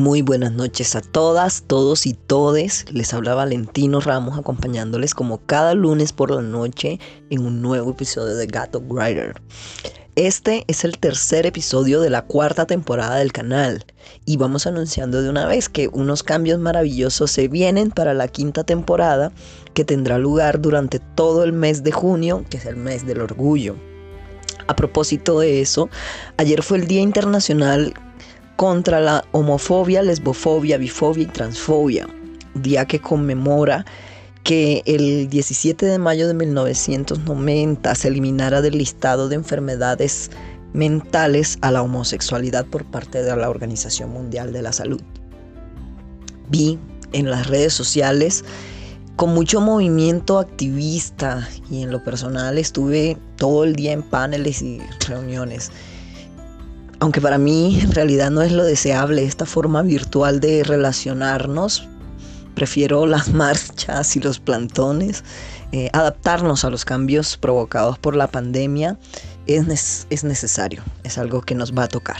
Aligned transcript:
Muy 0.00 0.22
buenas 0.22 0.52
noches 0.52 0.96
a 0.96 1.02
todas, 1.02 1.64
todos 1.66 2.06
y 2.06 2.14
todes. 2.14 2.86
Les 2.90 3.12
habla 3.12 3.34
Valentino 3.34 4.00
Ramos 4.00 4.38
acompañándoles 4.38 5.14
como 5.14 5.44
cada 5.44 5.74
lunes 5.74 6.14
por 6.14 6.30
la 6.30 6.40
noche 6.40 6.98
en 7.28 7.44
un 7.44 7.60
nuevo 7.60 7.90
episodio 7.90 8.34
de 8.34 8.46
Gato 8.46 8.80
Grider. 8.80 9.42
Este 10.16 10.64
es 10.68 10.84
el 10.84 10.96
tercer 10.96 11.44
episodio 11.44 12.00
de 12.00 12.08
la 12.08 12.22
cuarta 12.22 12.64
temporada 12.64 13.16
del 13.16 13.30
canal 13.30 13.84
y 14.24 14.38
vamos 14.38 14.66
anunciando 14.66 15.20
de 15.20 15.28
una 15.28 15.44
vez 15.44 15.68
que 15.68 15.88
unos 15.88 16.22
cambios 16.22 16.58
maravillosos 16.58 17.30
se 17.30 17.48
vienen 17.48 17.90
para 17.90 18.14
la 18.14 18.26
quinta 18.26 18.64
temporada 18.64 19.32
que 19.74 19.84
tendrá 19.84 20.16
lugar 20.16 20.62
durante 20.62 20.98
todo 20.98 21.44
el 21.44 21.52
mes 21.52 21.84
de 21.84 21.92
junio, 21.92 22.46
que 22.48 22.56
es 22.56 22.64
el 22.64 22.76
mes 22.76 23.04
del 23.04 23.20
orgullo. 23.20 23.76
A 24.66 24.74
propósito 24.74 25.40
de 25.40 25.60
eso, 25.60 25.90
ayer 26.38 26.62
fue 26.62 26.78
el 26.78 26.86
Día 26.86 27.02
Internacional 27.02 27.92
contra 28.60 29.00
la 29.00 29.24
homofobia, 29.32 30.02
lesbofobia, 30.02 30.76
bifobia 30.76 31.22
y 31.22 31.26
transfobia, 31.28 32.06
día 32.52 32.84
que 32.84 33.00
conmemora 33.00 33.86
que 34.42 34.82
el 34.84 35.30
17 35.30 35.86
de 35.86 35.98
mayo 35.98 36.28
de 36.28 36.34
1990 36.34 37.94
se 37.94 38.08
eliminara 38.08 38.60
del 38.60 38.76
listado 38.76 39.30
de 39.30 39.36
enfermedades 39.36 40.30
mentales 40.74 41.56
a 41.62 41.70
la 41.70 41.80
homosexualidad 41.80 42.66
por 42.66 42.84
parte 42.84 43.22
de 43.22 43.34
la 43.34 43.48
Organización 43.48 44.10
Mundial 44.10 44.52
de 44.52 44.60
la 44.60 44.74
Salud. 44.74 45.00
Vi 46.50 46.78
en 47.14 47.30
las 47.30 47.46
redes 47.46 47.72
sociales 47.72 48.44
con 49.16 49.32
mucho 49.32 49.62
movimiento 49.62 50.38
activista 50.38 51.48
y 51.70 51.82
en 51.82 51.90
lo 51.90 52.04
personal 52.04 52.58
estuve 52.58 53.16
todo 53.36 53.64
el 53.64 53.74
día 53.74 53.92
en 53.92 54.02
paneles 54.02 54.60
y 54.60 54.82
reuniones. 55.08 55.72
Aunque 57.00 57.22
para 57.22 57.38
mí 57.38 57.80
en 57.80 57.92
realidad 57.92 58.30
no 58.30 58.42
es 58.42 58.52
lo 58.52 58.62
deseable 58.62 59.24
esta 59.24 59.46
forma 59.46 59.80
virtual 59.80 60.38
de 60.38 60.62
relacionarnos, 60.62 61.88
prefiero 62.54 63.06
las 63.06 63.28
marchas 63.32 64.16
y 64.16 64.20
los 64.20 64.38
plantones, 64.38 65.24
eh, 65.72 65.88
adaptarnos 65.94 66.64
a 66.64 66.70
los 66.70 66.84
cambios 66.84 67.38
provocados 67.38 67.98
por 67.98 68.16
la 68.16 68.26
pandemia 68.26 68.98
es, 69.46 70.06
es 70.10 70.24
necesario, 70.24 70.82
es 71.02 71.16
algo 71.16 71.40
que 71.40 71.54
nos 71.54 71.72
va 71.72 71.84
a 71.84 71.88
tocar. 71.88 72.18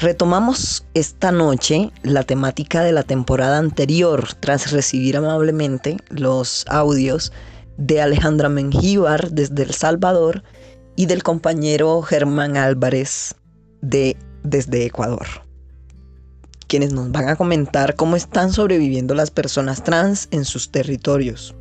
Retomamos 0.00 0.86
esta 0.94 1.30
noche 1.30 1.90
la 2.02 2.22
temática 2.22 2.82
de 2.82 2.92
la 2.92 3.02
temporada 3.02 3.58
anterior 3.58 4.32
tras 4.40 4.70
recibir 4.70 5.18
amablemente 5.18 5.98
los 6.08 6.64
audios 6.68 7.30
de 7.76 8.00
Alejandra 8.00 8.48
Mengíbar 8.48 9.30
desde 9.32 9.64
El 9.64 9.74
Salvador 9.74 10.44
y 10.96 11.06
del 11.06 11.22
compañero 11.22 12.00
Germán 12.00 12.56
Álvarez 12.56 13.34
de 13.82 14.16
desde 14.42 14.84
Ecuador, 14.84 15.26
quienes 16.66 16.92
nos 16.92 17.10
van 17.10 17.28
a 17.28 17.36
comentar 17.36 17.94
cómo 17.96 18.16
están 18.16 18.52
sobreviviendo 18.52 19.14
las 19.14 19.30
personas 19.30 19.82
trans 19.84 20.28
en 20.30 20.44
sus 20.44 20.70
territorios. 20.70 21.54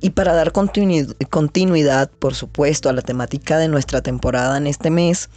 Y 0.00 0.10
para 0.10 0.32
dar 0.32 0.52
continuidad, 0.52 2.10
por 2.20 2.34
supuesto, 2.34 2.88
a 2.88 2.92
la 2.92 3.02
temática 3.02 3.58
de 3.58 3.66
nuestra 3.66 4.00
temporada 4.00 4.56
en 4.56 4.68
este 4.68 4.90
mes, 4.90 5.28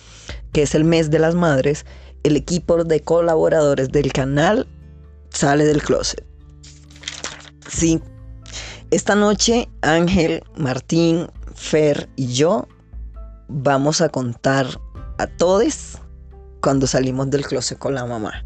que 0.52 0.62
es 0.62 0.76
el 0.76 0.84
mes 0.84 1.10
de 1.10 1.18
las 1.18 1.34
madres, 1.34 1.86
el 2.24 2.36
equipo 2.36 2.84
de 2.84 3.02
colaboradores 3.02 3.92
del 3.92 4.14
canal 4.14 4.68
sale 5.30 5.66
del 5.66 5.82
closet. 5.82 6.24
Sí, 7.68 8.02
esta 8.92 9.16
noche 9.16 9.70
Ángel, 9.82 10.44
Martín, 10.58 11.28
Fer 11.56 12.10
y 12.16 12.28
yo 12.28 12.68
vamos 13.48 14.02
a 14.02 14.10
contar 14.10 14.68
a 15.22 15.28
todos 15.28 16.00
cuando 16.62 16.88
salimos 16.88 17.30
del 17.30 17.46
closet 17.46 17.78
con 17.78 17.94
la 17.94 18.06
mamá. 18.06 18.44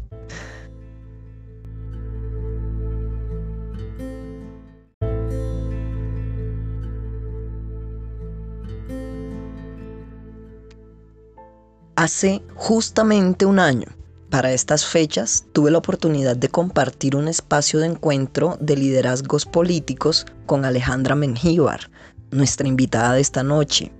Hace 11.96 12.42
justamente 12.54 13.46
un 13.46 13.58
año, 13.58 13.86
para 14.28 14.52
estas 14.52 14.84
fechas, 14.84 15.46
tuve 15.52 15.70
la 15.70 15.78
oportunidad 15.78 16.36
de 16.36 16.50
compartir 16.50 17.16
un 17.16 17.26
espacio 17.26 17.80
de 17.80 17.86
encuentro 17.86 18.58
de 18.60 18.76
liderazgos 18.76 19.46
políticos 19.46 20.26
con 20.44 20.66
Alejandra 20.66 21.14
Mengíbar, 21.14 21.90
nuestra 22.30 22.68
invitada 22.68 23.14
de 23.14 23.22
esta 23.22 23.42
noche. 23.42 23.95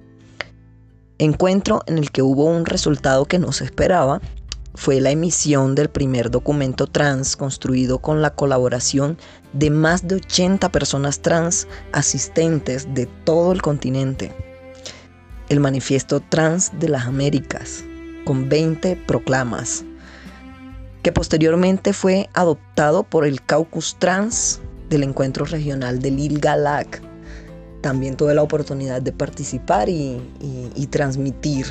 Encuentro 1.18 1.82
en 1.86 1.98
el 1.98 2.10
que 2.10 2.22
hubo 2.22 2.44
un 2.44 2.66
resultado 2.66 3.24
que 3.24 3.38
no 3.38 3.52
se 3.52 3.64
esperaba, 3.64 4.20
fue 4.74 5.00
la 5.00 5.10
emisión 5.10 5.74
del 5.74 5.88
primer 5.88 6.30
documento 6.30 6.86
trans 6.86 7.36
construido 7.36 7.98
con 7.98 8.20
la 8.20 8.34
colaboración 8.34 9.16
de 9.52 9.70
más 9.70 10.06
de 10.06 10.16
80 10.16 10.70
personas 10.70 11.20
trans 11.20 11.66
asistentes 11.92 12.92
de 12.94 13.06
todo 13.24 13.52
el 13.52 13.62
continente 13.62 14.34
el 15.48 15.60
Manifiesto 15.60 16.20
Trans 16.20 16.72
de 16.78 16.88
las 16.88 17.06
Américas, 17.06 17.84
con 18.24 18.48
20 18.48 18.96
proclamas, 19.06 19.84
que 21.02 21.12
posteriormente 21.12 21.92
fue 21.92 22.28
adoptado 22.34 23.04
por 23.04 23.24
el 23.24 23.40
Caucus 23.42 23.96
Trans 23.98 24.60
del 24.88 25.04
Encuentro 25.04 25.44
Regional 25.44 26.00
del 26.00 26.18
ILGALAC. 26.18 27.00
También 27.86 28.16
tuve 28.16 28.34
la 28.34 28.42
oportunidad 28.42 29.00
de 29.00 29.12
participar 29.12 29.88
y, 29.88 30.20
transmitir 30.90 31.66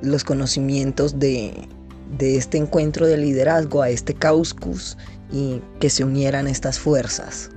los 0.00 0.24
conocimientos 0.24 1.18
de, 1.18 1.68
este 2.18 2.56
encuentro 2.56 3.06
de 3.06 3.18
liderazgo 3.18 3.82
a 3.82 3.90
este 3.90 4.14
Caucus 4.14 4.96
y 5.30 5.60
que 5.78 5.90
se 5.90 6.04
unieran 6.04 6.46
estas 6.48 6.78
fuerzas. 6.78 7.50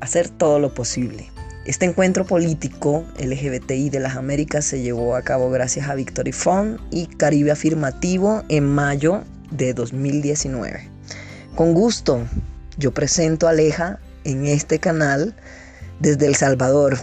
Hacer 0.00 0.28
todo 0.28 0.60
lo 0.60 0.74
posible. 0.74 1.28
Este 1.64 1.86
encuentro 1.86 2.24
político 2.24 3.04
LGBTI 3.18 3.90
de 3.90 3.98
las 3.98 4.14
Américas 4.14 4.64
se 4.64 4.80
llevó 4.80 5.16
a 5.16 5.22
cabo 5.22 5.50
gracias 5.50 5.88
a 5.88 5.96
Victory 5.96 6.30
Fund 6.30 6.78
y 6.92 7.06
Caribe 7.06 7.50
Afirmativo 7.50 8.44
en 8.48 8.64
mayo 8.64 9.24
de 9.50 9.74
2019. 9.74 10.88
Con 11.56 11.74
gusto, 11.74 12.20
yo 12.78 12.94
presento 12.94 13.48
a 13.48 13.50
Aleja 13.50 13.98
en 14.22 14.46
este 14.46 14.78
canal 14.78 15.34
desde 16.00 16.26
El 16.26 16.34
Salvador. 16.34 16.96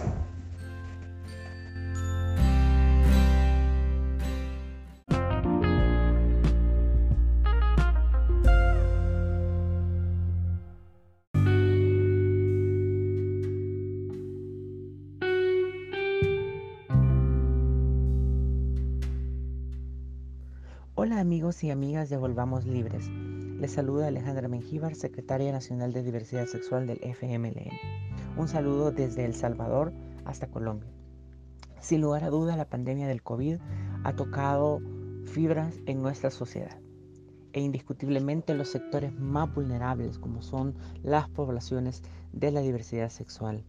Hola 20.96 21.20
amigos 21.20 21.62
y 21.64 21.70
amigas 21.70 22.08
de 22.08 22.16
Volvamos 22.16 22.64
Libres. 22.64 23.10
Les 23.58 23.70
saluda 23.70 24.08
Alejandra 24.08 24.48
Mengíbar, 24.48 24.96
secretaria 24.96 25.52
nacional 25.52 25.92
de 25.92 26.02
diversidad 26.02 26.46
sexual 26.46 26.88
del 26.88 26.98
FMLN. 26.98 27.70
Un 28.36 28.48
saludo 28.48 28.90
desde 28.90 29.24
El 29.24 29.34
Salvador 29.34 29.92
hasta 30.24 30.48
Colombia. 30.48 30.90
Sin 31.80 32.00
lugar 32.00 32.24
a 32.24 32.30
duda, 32.30 32.56
la 32.56 32.68
pandemia 32.68 33.06
del 33.06 33.22
COVID 33.22 33.58
ha 34.02 34.16
tocado 34.16 34.80
fibras 35.26 35.78
en 35.86 36.02
nuestra 36.02 36.30
sociedad 36.30 36.78
e 37.52 37.60
indiscutiblemente 37.60 38.54
los 38.54 38.68
sectores 38.68 39.12
más 39.12 39.54
vulnerables 39.54 40.18
como 40.18 40.42
son 40.42 40.74
las 41.04 41.28
poblaciones 41.28 42.02
de 42.32 42.50
la 42.50 42.60
diversidad 42.60 43.10
sexual 43.10 43.64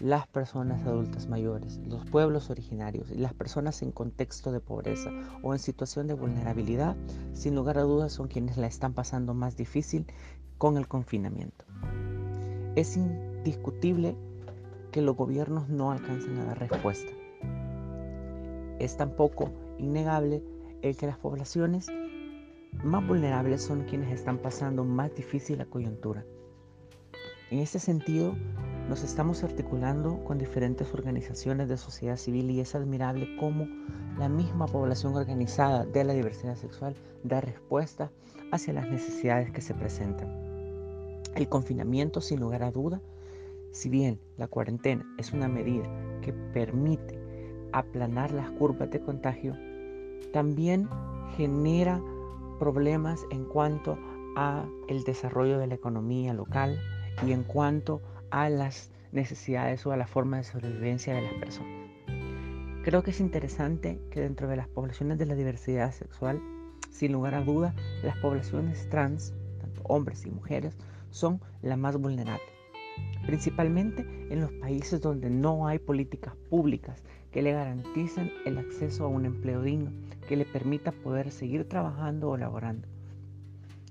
las 0.00 0.26
personas 0.28 0.86
adultas 0.86 1.28
mayores, 1.28 1.80
los 1.86 2.04
pueblos 2.04 2.50
originarios 2.50 3.10
y 3.10 3.16
las 3.16 3.34
personas 3.34 3.82
en 3.82 3.90
contexto 3.90 4.52
de 4.52 4.60
pobreza 4.60 5.10
o 5.42 5.52
en 5.52 5.58
situación 5.58 6.06
de 6.06 6.14
vulnerabilidad, 6.14 6.96
sin 7.32 7.54
lugar 7.54 7.78
a 7.78 7.82
dudas 7.82 8.12
son 8.12 8.28
quienes 8.28 8.56
la 8.56 8.66
están 8.66 8.94
pasando 8.94 9.34
más 9.34 9.56
difícil 9.56 10.06
con 10.56 10.76
el 10.76 10.86
confinamiento. 10.86 11.64
Es 12.76 12.96
indiscutible 12.96 14.16
que 14.92 15.02
los 15.02 15.16
gobiernos 15.16 15.68
no 15.68 15.90
alcancen 15.90 16.38
a 16.38 16.44
dar 16.44 16.58
respuesta. 16.58 17.12
Es 18.78 18.96
tampoco 18.96 19.50
innegable 19.78 20.42
el 20.82 20.96
que 20.96 21.06
las 21.06 21.18
poblaciones 21.18 21.88
más 22.84 23.06
vulnerables 23.06 23.62
son 23.62 23.84
quienes 23.84 24.12
están 24.12 24.38
pasando 24.38 24.84
más 24.84 25.14
difícil 25.14 25.58
la 25.58 25.66
coyuntura. 25.66 26.24
En 27.50 27.58
este 27.58 27.78
sentido, 27.78 28.36
nos 28.88 29.04
estamos 29.04 29.44
articulando 29.44 30.24
con 30.24 30.38
diferentes 30.38 30.94
organizaciones 30.94 31.68
de 31.68 31.76
sociedad 31.76 32.16
civil 32.16 32.50
y 32.50 32.60
es 32.60 32.74
admirable 32.74 33.36
cómo 33.38 33.66
la 34.18 34.30
misma 34.30 34.66
población 34.66 35.14
organizada 35.14 35.84
de 35.84 36.04
la 36.04 36.14
diversidad 36.14 36.56
sexual 36.56 36.96
da 37.22 37.42
respuesta 37.42 38.10
hacia 38.50 38.72
las 38.72 38.88
necesidades 38.88 39.50
que 39.50 39.60
se 39.60 39.74
presentan. 39.74 40.28
El 41.36 41.48
confinamiento, 41.50 42.22
sin 42.22 42.40
lugar 42.40 42.62
a 42.62 42.70
duda, 42.70 43.02
si 43.72 43.90
bien 43.90 44.18
la 44.38 44.48
cuarentena 44.48 45.04
es 45.18 45.34
una 45.34 45.48
medida 45.48 45.86
que 46.22 46.32
permite 46.32 47.20
aplanar 47.72 48.32
las 48.32 48.50
curvas 48.52 48.90
de 48.90 49.00
contagio, 49.00 49.54
también 50.32 50.88
genera 51.36 52.00
problemas 52.58 53.20
en 53.30 53.44
cuanto 53.44 53.98
a 54.36 54.66
el 54.88 55.04
desarrollo 55.04 55.58
de 55.58 55.66
la 55.66 55.74
economía 55.74 56.32
local 56.32 56.80
y 57.26 57.32
en 57.32 57.44
cuanto 57.44 58.00
a 58.16 58.17
las 58.30 58.90
necesidades 59.12 59.84
o 59.86 59.92
a 59.92 59.96
la 59.96 60.06
forma 60.06 60.38
de 60.38 60.44
sobrevivencia 60.44 61.14
de 61.14 61.22
las 61.22 61.34
personas. 61.34 61.88
Creo 62.84 63.02
que 63.02 63.10
es 63.10 63.20
interesante 63.20 64.00
que 64.10 64.20
dentro 64.20 64.48
de 64.48 64.56
las 64.56 64.68
poblaciones 64.68 65.18
de 65.18 65.26
la 65.26 65.34
diversidad 65.34 65.92
sexual, 65.92 66.40
sin 66.90 67.12
lugar 67.12 67.34
a 67.34 67.42
duda, 67.42 67.74
las 68.02 68.16
poblaciones 68.18 68.88
trans, 68.88 69.34
tanto 69.60 69.82
hombres 69.84 70.24
y 70.24 70.30
mujeres, 70.30 70.76
son 71.10 71.40
las 71.62 71.78
más 71.78 71.96
vulnerables, 71.96 72.48
principalmente 73.26 74.06
en 74.30 74.40
los 74.40 74.52
países 74.52 75.00
donde 75.00 75.28
no 75.30 75.66
hay 75.66 75.78
políticas 75.78 76.34
públicas 76.48 77.02
que 77.30 77.42
le 77.42 77.52
garanticen 77.52 78.32
el 78.46 78.58
acceso 78.58 79.04
a 79.04 79.08
un 79.08 79.26
empleo 79.26 79.62
digno, 79.62 79.92
que 80.26 80.36
le 80.36 80.44
permita 80.44 80.92
poder 80.92 81.30
seguir 81.30 81.68
trabajando 81.68 82.30
o 82.30 82.36
laborando. 82.36 82.88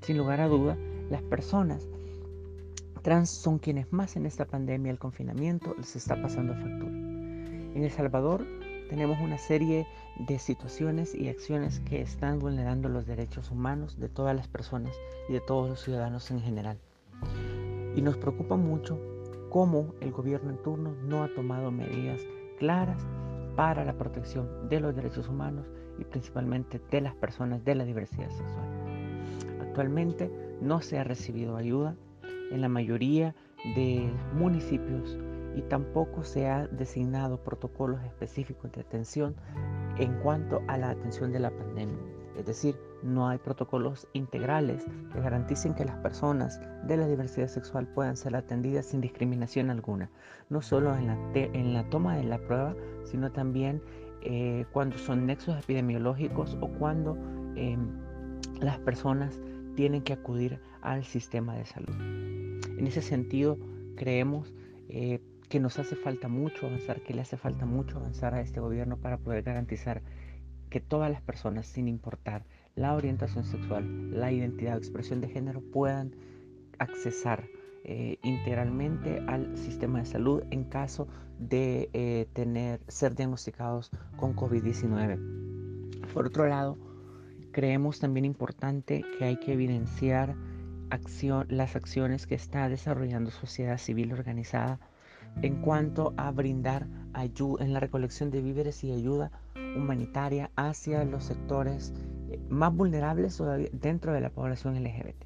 Sin 0.01 0.17
lugar 0.17 0.41
a 0.41 0.47
duda, 0.47 0.77
las 1.09 1.21
personas 1.23 1.87
trans 3.07 3.29
son 3.29 3.57
quienes 3.57 3.93
más 3.93 4.17
en 4.17 4.25
esta 4.25 4.43
pandemia, 4.43 4.91
el 4.91 4.99
confinamiento, 4.99 5.73
les 5.77 5.95
está 5.95 6.21
pasando 6.21 6.53
factura. 6.53 6.91
En 6.91 7.81
El 7.81 7.89
Salvador 7.89 8.45
tenemos 8.89 9.17
una 9.21 9.37
serie 9.37 9.87
de 10.27 10.37
situaciones 10.37 11.15
y 11.15 11.29
acciones 11.29 11.79
que 11.79 12.01
están 12.01 12.39
vulnerando 12.39 12.89
los 12.89 13.07
derechos 13.07 13.49
humanos 13.49 13.97
de 13.97 14.09
todas 14.09 14.35
las 14.35 14.49
personas 14.49 14.93
y 15.29 15.31
de 15.31 15.39
todos 15.39 15.69
los 15.69 15.81
ciudadanos 15.81 16.29
en 16.31 16.41
general. 16.41 16.79
Y 17.95 18.01
nos 18.01 18.17
preocupa 18.17 18.57
mucho 18.57 18.99
cómo 19.51 19.95
el 20.01 20.11
gobierno 20.11 20.49
en 20.49 20.61
turno 20.61 20.93
no 21.05 21.23
ha 21.23 21.33
tomado 21.33 21.71
medidas 21.71 22.19
claras 22.59 23.01
para 23.55 23.85
la 23.85 23.93
protección 23.93 24.67
de 24.67 24.81
los 24.81 24.93
derechos 24.93 25.29
humanos 25.29 25.65
y 25.97 26.03
principalmente 26.03 26.81
de 26.91 26.99
las 26.99 27.15
personas 27.15 27.63
de 27.63 27.73
la 27.73 27.85
diversidad 27.85 28.29
sexual. 28.31 28.67
Actualmente 29.61 30.29
no 30.59 30.81
se 30.81 30.99
ha 30.99 31.05
recibido 31.05 31.55
ayuda 31.55 31.95
en 32.51 32.61
la 32.61 32.69
mayoría 32.69 33.35
de 33.75 34.11
municipios 34.33 35.17
y 35.55 35.61
tampoco 35.63 36.23
se 36.23 36.47
ha 36.47 36.67
designado 36.67 37.43
protocolos 37.43 38.03
específicos 38.03 38.71
de 38.71 38.81
atención 38.81 39.35
en 39.97 40.13
cuanto 40.19 40.61
a 40.67 40.77
la 40.77 40.91
atención 40.91 41.31
de 41.31 41.39
la 41.39 41.49
pandemia. 41.49 41.97
Es 42.37 42.45
decir, 42.45 42.75
no 43.01 43.27
hay 43.27 43.39
protocolos 43.39 44.07
integrales 44.13 44.85
que 45.11 45.19
garanticen 45.19 45.73
que 45.73 45.85
las 45.85 45.97
personas 45.97 46.61
de 46.83 46.97
la 46.97 47.07
diversidad 47.07 47.47
sexual 47.47 47.87
puedan 47.87 48.15
ser 48.15 48.35
atendidas 48.35 48.85
sin 48.85 49.01
discriminación 49.01 49.71
alguna, 49.71 50.11
no 50.49 50.61
solo 50.61 50.95
en 50.95 51.07
la, 51.07 51.17
en 51.33 51.73
la 51.73 51.89
toma 51.89 52.15
de 52.15 52.23
la 52.23 52.37
prueba, 52.37 52.75
sino 53.05 53.31
también 53.31 53.81
eh, 54.21 54.65
cuando 54.71 54.97
son 54.97 55.25
nexos 55.25 55.57
epidemiológicos 55.57 56.57
o 56.61 56.67
cuando 56.67 57.17
em, 57.55 57.87
las 58.61 58.77
personas 58.79 59.39
tienen 59.75 60.01
que 60.01 60.13
acudir 60.13 60.59
al 60.81 61.03
sistema 61.03 61.55
de 61.55 61.65
salud. 61.65 62.26
En 62.77 62.87
ese 62.87 63.01
sentido, 63.01 63.57
creemos 63.95 64.53
eh, 64.89 65.19
que 65.49 65.59
nos 65.59 65.79
hace 65.79 65.95
falta 65.95 66.27
mucho 66.27 66.67
avanzar, 66.67 67.01
que 67.01 67.13
le 67.13 67.21
hace 67.21 67.37
falta 67.37 67.65
mucho 67.65 67.97
avanzar 67.97 68.33
a 68.33 68.41
este 68.41 68.59
gobierno 68.59 68.97
para 68.97 69.17
poder 69.17 69.43
garantizar 69.43 70.01
que 70.69 70.79
todas 70.79 71.09
las 71.11 71.21
personas, 71.21 71.65
sin 71.67 71.87
importar 71.87 72.45
la 72.75 72.93
orientación 72.93 73.43
sexual, 73.43 74.11
la 74.11 74.31
identidad 74.31 74.75
o 74.75 74.77
expresión 74.77 75.21
de 75.21 75.29
género, 75.29 75.61
puedan 75.61 76.15
accesar 76.77 77.45
eh, 77.83 78.19
integralmente 78.23 79.23
al 79.27 79.57
sistema 79.57 79.99
de 79.99 80.05
salud 80.05 80.43
en 80.51 80.65
caso 80.65 81.07
de 81.39 81.89
eh, 81.93 82.27
tener, 82.33 82.81
ser 82.87 83.15
diagnosticados 83.15 83.91
con 84.17 84.35
COVID-19. 84.35 86.13
Por 86.13 86.27
otro 86.27 86.47
lado, 86.47 86.77
creemos 87.51 87.99
también 87.99 88.25
importante 88.25 89.03
que 89.17 89.25
hay 89.25 89.37
que 89.37 89.53
evidenciar 89.53 90.35
las 91.49 91.75
acciones 91.75 92.27
que 92.27 92.35
está 92.35 92.69
desarrollando 92.69 93.31
sociedad 93.31 93.77
civil 93.77 94.13
organizada 94.13 94.79
en 95.41 95.61
cuanto 95.61 96.13
a 96.17 96.31
brindar 96.31 96.87
ayuda 97.13 97.63
en 97.63 97.73
la 97.73 97.79
recolección 97.79 98.31
de 98.31 98.41
víveres 98.41 98.83
y 98.83 98.91
ayuda 98.91 99.31
humanitaria 99.75 100.49
hacia 100.55 101.03
los 101.03 101.25
sectores 101.25 101.93
eh, 102.29 102.39
más 102.49 102.73
vulnerables 102.73 103.41
dentro 103.73 104.13
de 104.13 104.21
la 104.21 104.29
población 104.29 104.81
LGBT. 104.83 105.23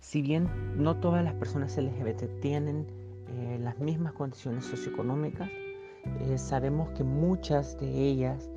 Si 0.00 0.22
bien 0.22 0.48
no 0.76 0.96
todas 0.96 1.22
las 1.22 1.34
personas 1.34 1.76
LGBT 1.76 2.40
tienen 2.40 2.86
eh, 3.28 3.58
las 3.60 3.78
mismas 3.78 4.12
condiciones 4.14 4.64
socioeconómicas, 4.64 5.48
eh, 5.48 6.38
sabemos 6.38 6.88
que 6.90 7.04
muchas 7.04 7.78
de 7.78 7.88
ellas 7.88 8.48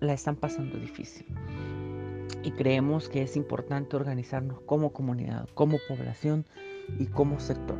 la 0.00 0.12
están 0.12 0.36
pasando 0.36 0.76
difícil. 0.76 1.24
Y 2.42 2.52
creemos 2.52 3.08
que 3.08 3.22
es 3.22 3.36
importante 3.36 3.96
organizarnos 3.96 4.60
como 4.60 4.92
comunidad, 4.92 5.48
como 5.54 5.78
población 5.88 6.44
y 6.98 7.06
como 7.06 7.40
sector. 7.40 7.78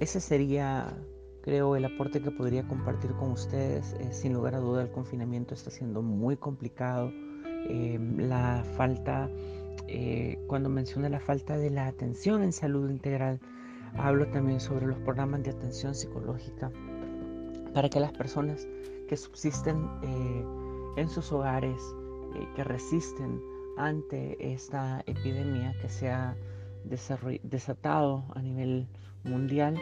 Ese 0.00 0.20
sería, 0.20 0.96
creo, 1.42 1.76
el 1.76 1.84
aporte 1.84 2.20
que 2.22 2.30
podría 2.30 2.66
compartir 2.66 3.12
con 3.12 3.32
ustedes. 3.32 3.92
Eh, 4.00 4.12
sin 4.12 4.32
lugar 4.32 4.54
a 4.54 4.58
duda, 4.58 4.82
el 4.82 4.90
confinamiento 4.90 5.54
está 5.54 5.70
siendo 5.70 6.02
muy 6.02 6.36
complicado. 6.36 7.12
Em, 7.68 8.16
la 8.18 8.64
falta, 8.76 9.28
eh, 9.86 10.38
cuando 10.46 10.70
menciono 10.70 11.08
la 11.08 11.20
falta 11.20 11.58
de 11.58 11.70
la 11.70 11.86
atención 11.86 12.42
en 12.42 12.52
salud 12.52 12.90
integral, 12.90 13.40
hablo 13.96 14.26
también 14.28 14.60
sobre 14.60 14.86
los 14.86 14.98
programas 15.00 15.42
de 15.42 15.50
atención 15.50 15.94
psicológica 15.94 16.70
para 17.74 17.88
que 17.88 18.00
las 18.00 18.12
personas 18.12 18.66
que 19.08 19.16
subsisten 19.16 19.88
eh, 20.02 20.44
en 20.96 21.08
sus 21.08 21.30
hogares, 21.32 21.80
que 22.54 22.64
resisten 22.64 23.40
ante 23.76 24.52
esta 24.52 25.02
epidemia 25.06 25.74
que 25.80 25.88
se 25.88 26.10
ha 26.10 26.36
desatado 26.84 28.24
a 28.34 28.42
nivel 28.42 28.88
mundial 29.24 29.78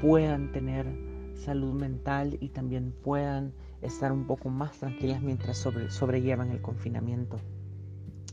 puedan 0.00 0.52
tener 0.52 0.86
salud 1.34 1.72
mental 1.74 2.36
y 2.40 2.48
también 2.50 2.92
puedan 3.02 3.52
estar 3.82 4.12
un 4.12 4.26
poco 4.26 4.50
más 4.50 4.78
tranquilas 4.78 5.22
mientras 5.22 5.56
sobrellevan 5.88 6.50
el 6.50 6.60
confinamiento. 6.60 7.38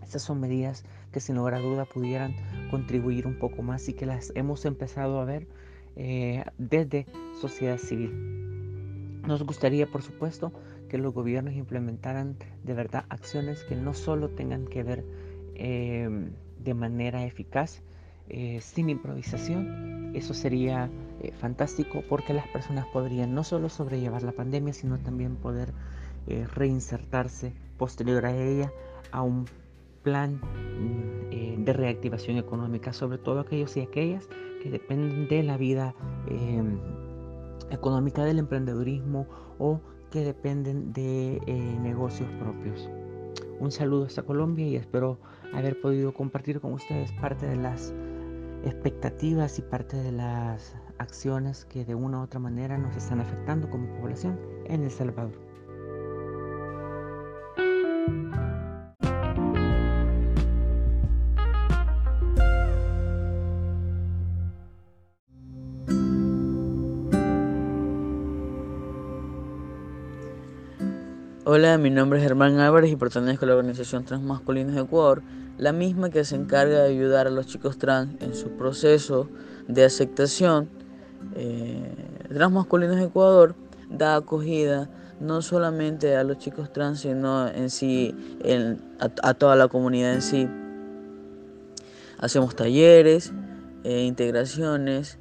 Estas 0.03 0.21
son 0.21 0.39
medidas 0.39 0.85
que 1.11 1.19
sin 1.19 1.35
lugar 1.35 1.55
a 1.55 1.59
duda 1.59 1.85
pudieran 1.85 2.35
contribuir 2.71 3.27
un 3.27 3.39
poco 3.39 3.61
más 3.61 3.87
y 3.89 3.93
que 3.93 4.05
las 4.05 4.31
hemos 4.35 4.65
empezado 4.65 5.19
a 5.19 5.25
ver 5.25 5.47
eh, 5.95 6.45
desde 6.57 7.05
sociedad 7.41 7.77
civil. 7.77 9.21
Nos 9.27 9.43
gustaría, 9.43 9.87
por 9.87 10.03
supuesto, 10.03 10.53
que 10.87 10.97
los 10.97 11.13
gobiernos 11.13 11.53
implementaran 11.53 12.37
de 12.63 12.73
verdad 12.73 13.05
acciones 13.09 13.63
que 13.63 13.75
no 13.75 13.93
solo 13.93 14.29
tengan 14.29 14.65
que 14.65 14.83
ver 14.83 15.05
eh, 15.55 16.29
de 16.63 16.73
manera 16.73 17.25
eficaz, 17.25 17.81
eh, 18.29 18.59
sin 18.61 18.89
improvisación. 18.89 20.11
Eso 20.13 20.33
sería 20.33 20.89
eh, 21.21 21.31
fantástico 21.39 22.03
porque 22.09 22.33
las 22.33 22.45
personas 22.49 22.85
podrían 22.87 23.33
no 23.33 23.45
solo 23.45 23.69
sobrellevar 23.69 24.23
la 24.23 24.33
pandemia, 24.33 24.73
sino 24.73 24.97
también 24.97 25.37
poder 25.37 25.73
eh, 26.27 26.45
reinsertarse 26.53 27.53
posterior 27.77 28.25
a 28.25 28.35
ella 28.35 28.71
a 29.11 29.21
un 29.21 29.45
plan 30.03 30.41
mm, 30.41 31.63
de 31.63 31.73
reactivación 31.73 32.37
económica, 32.37 32.91
sobre 32.91 33.17
todo 33.17 33.39
aquellos 33.39 33.77
y 33.77 33.81
aquellas 33.81 34.27
que 34.61 34.69
dependen 34.69 35.27
de 35.29 35.43
la 35.43 35.57
vida 35.57 35.95
em, 36.27 36.79
económica 37.71 38.25
del 38.25 38.39
emprendedurismo 38.39 39.27
o 39.57 39.79
que 40.11 40.21
dependen 40.21 40.93
de 40.93 41.41
negocios 41.81 42.29
propios. 42.39 42.89
Un 43.59 43.71
saludo 43.71 44.05
hasta 44.05 44.23
Colombia 44.23 44.67
y 44.67 44.75
espero 44.75 45.19
haber 45.53 45.81
podido 45.81 46.13
compartir 46.13 46.59
con 46.61 46.73
ustedes 46.73 47.11
parte 47.13 47.47
de 47.47 47.55
las 47.55 47.93
expectativas 48.63 49.57
y 49.59 49.61
parte 49.61 49.97
de 49.97 50.11
las 50.11 50.75
acciones 50.99 51.65
que 51.65 51.85
de 51.85 51.95
una 51.95 52.19
u 52.19 52.23
otra 52.23 52.39
manera 52.39 52.77
nos 52.77 52.95
están 52.95 53.19
afectando 53.19 53.69
como 53.69 53.87
población 53.99 54.39
en 54.65 54.83
El 54.83 54.91
Salvador. 54.91 55.46
Mi 71.75 71.89
nombre 71.89 72.19
es 72.19 72.23
Germán 72.23 72.59
Álvarez 72.59 72.89
y 72.89 72.95
pertenezco 72.95 73.43
a 73.43 73.49
la 73.49 73.55
organización 73.55 74.05
Transmasculinos 74.05 74.73
de 74.73 74.81
Ecuador, 74.81 75.21
la 75.57 75.73
misma 75.73 76.09
que 76.09 76.23
se 76.23 76.37
encarga 76.37 76.83
de 76.83 76.89
ayudar 76.89 77.27
a 77.27 77.29
los 77.29 77.45
chicos 77.45 77.77
trans 77.77 78.15
en 78.21 78.33
su 78.35 78.51
proceso 78.51 79.27
de 79.67 79.83
aceptación. 79.83 80.69
Eh, 81.35 81.93
Transmasculinos 82.29 82.95
de 82.95 83.03
Ecuador 83.03 83.53
da 83.89 84.15
acogida 84.15 84.89
no 85.19 85.41
solamente 85.41 86.15
a 86.15 86.23
los 86.23 86.37
chicos 86.37 86.71
trans, 86.71 87.01
sino 87.01 87.49
en 87.49 87.69
sí 87.69 88.15
a, 88.99 89.33
toda 89.33 89.57
la 89.57 89.67
comunidad 89.67 90.13
en 90.13 90.21
sí. 90.21 90.47
Hacemos 92.17 92.55
talleres, 92.55 93.33
eh, 93.83 94.03
integraciones 94.03 95.19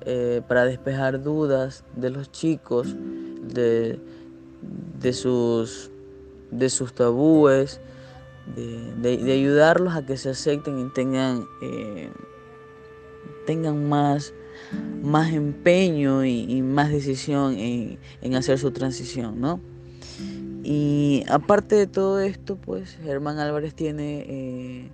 eh, 0.00 0.42
para 0.48 0.64
despejar 0.64 1.22
dudas 1.22 1.84
de 1.94 2.10
los 2.10 2.32
chicos, 2.32 2.96
de 3.42 4.00
de 5.00 5.12
sus, 5.12 5.90
de 6.50 6.70
sus 6.70 6.92
tabúes, 6.92 7.80
de, 8.56 9.32
ayudarlos 9.32 9.94
a 9.94 10.04
que 10.04 10.16
se 10.16 10.30
acepten 10.30 10.78
y 10.78 10.88
tengan, 10.90 11.46
eh, 11.62 12.10
tengan 13.46 13.88
más, 13.88 14.32
más 15.02 15.32
empeño 15.32 16.24
y, 16.24 16.62
más 16.62 16.90
decisión 16.90 17.56
en, 17.58 18.34
hacer 18.34 18.58
su 18.58 18.70
transición, 18.70 19.40
¿no? 19.40 19.60
Y 20.64 21.24
aparte 21.28 21.76
de 21.76 21.86
todo 21.86 22.20
esto, 22.20 22.56
pues 22.56 22.98
Germán 23.02 23.38
Álvarez 23.38 23.74
tiene 23.74 24.24
eh, 24.28 24.90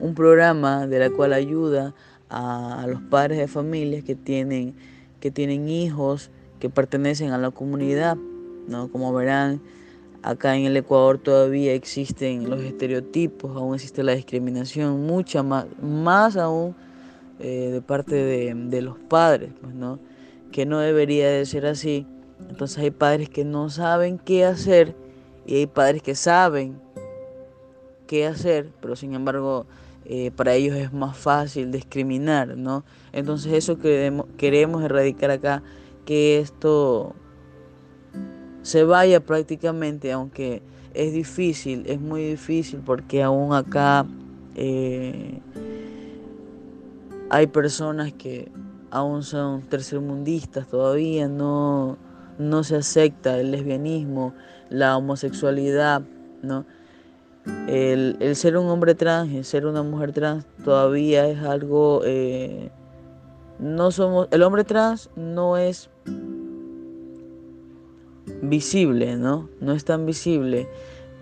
un 0.00 0.14
programa 0.14 0.86
de 0.86 0.98
la 0.98 1.10
cual 1.10 1.32
ayuda 1.32 1.94
a, 2.28 2.86
los 2.88 3.00
padres 3.02 3.38
de 3.38 3.48
familias 3.48 4.04
que 4.04 4.14
tienen, 4.14 4.74
que 5.20 5.30
tienen 5.30 5.68
hijos 5.68 6.30
que 6.58 6.70
pertenecen 6.70 7.32
a 7.32 7.38
la 7.38 7.50
comunidad, 7.50 8.16
¿no? 8.66 8.88
Como 8.90 9.12
verán, 9.12 9.60
acá 10.22 10.56
en 10.56 10.64
el 10.64 10.76
Ecuador 10.76 11.18
todavía 11.18 11.72
existen 11.74 12.48
los 12.48 12.60
estereotipos, 12.60 13.56
aún 13.56 13.74
existe 13.74 14.02
la 14.02 14.14
discriminación, 14.14 15.06
mucha 15.06 15.42
más, 15.42 15.66
más 15.80 16.36
aún 16.36 16.74
eh, 17.40 17.70
de 17.72 17.82
parte 17.82 18.14
de, 18.14 18.82
los 18.82 18.98
padres, 18.98 19.50
pues, 19.60 19.74
¿no? 19.74 19.98
Que 20.50 20.66
no 20.66 20.80
debería 20.80 21.30
de 21.30 21.46
ser 21.46 21.66
así. 21.66 22.06
Entonces 22.48 22.78
hay 22.78 22.90
padres 22.90 23.28
que 23.28 23.44
no 23.44 23.70
saben 23.70 24.18
qué 24.18 24.44
hacer 24.44 24.94
y 25.46 25.56
hay 25.56 25.66
padres 25.66 26.02
que 26.02 26.14
saben 26.14 26.80
qué 28.06 28.26
hacer, 28.26 28.70
pero 28.80 28.96
sin 28.96 29.14
embargo 29.14 29.66
eh, 30.04 30.30
para 30.34 30.54
ellos 30.54 30.76
es 30.76 30.92
más 30.92 31.16
fácil 31.16 31.70
discriminar, 31.70 32.56
¿no? 32.56 32.84
Entonces 33.12 33.52
eso 33.52 33.78
queremos, 33.78 34.26
queremos 34.36 34.82
erradicar 34.82 35.30
acá, 35.30 35.62
que 36.08 36.38
esto 36.38 37.14
se 38.62 38.82
vaya 38.82 39.20
prácticamente, 39.20 40.10
aunque 40.10 40.62
es 40.94 41.12
difícil, 41.12 41.84
es 41.86 42.00
muy 42.00 42.24
difícil 42.24 42.80
porque 42.82 43.22
aún 43.22 43.52
acá 43.52 44.06
eh, 44.54 45.38
hay 47.28 47.46
personas 47.48 48.14
que 48.14 48.50
aún 48.90 49.22
son 49.22 49.60
tercermundistas 49.64 50.66
todavía, 50.66 51.28
no, 51.28 51.98
no 52.38 52.64
se 52.64 52.76
acepta 52.76 53.38
el 53.38 53.50
lesbianismo, 53.50 54.32
la 54.70 54.96
homosexualidad, 54.96 56.00
¿no? 56.42 56.64
El, 57.66 58.16
ser 58.34 58.56
un 58.56 58.68
hombre 58.68 58.94
trans, 58.94 59.30
el 59.34 59.44
ser 59.44 59.66
una 59.66 59.82
mujer 59.82 60.12
trans 60.12 60.46
todavía 60.64 61.28
es 61.28 61.42
algo... 61.42 62.00
Eh, 62.06 62.70
no 63.58 63.90
somos... 63.90 64.28
El 64.30 64.42
hombre 64.42 64.64
trans 64.64 65.10
no 65.16 65.56
es 65.56 65.90
visible, 68.42 69.16
¿no? 69.16 69.48
No 69.60 69.72
es 69.72 69.84
tan 69.84 70.06
visible, 70.06 70.68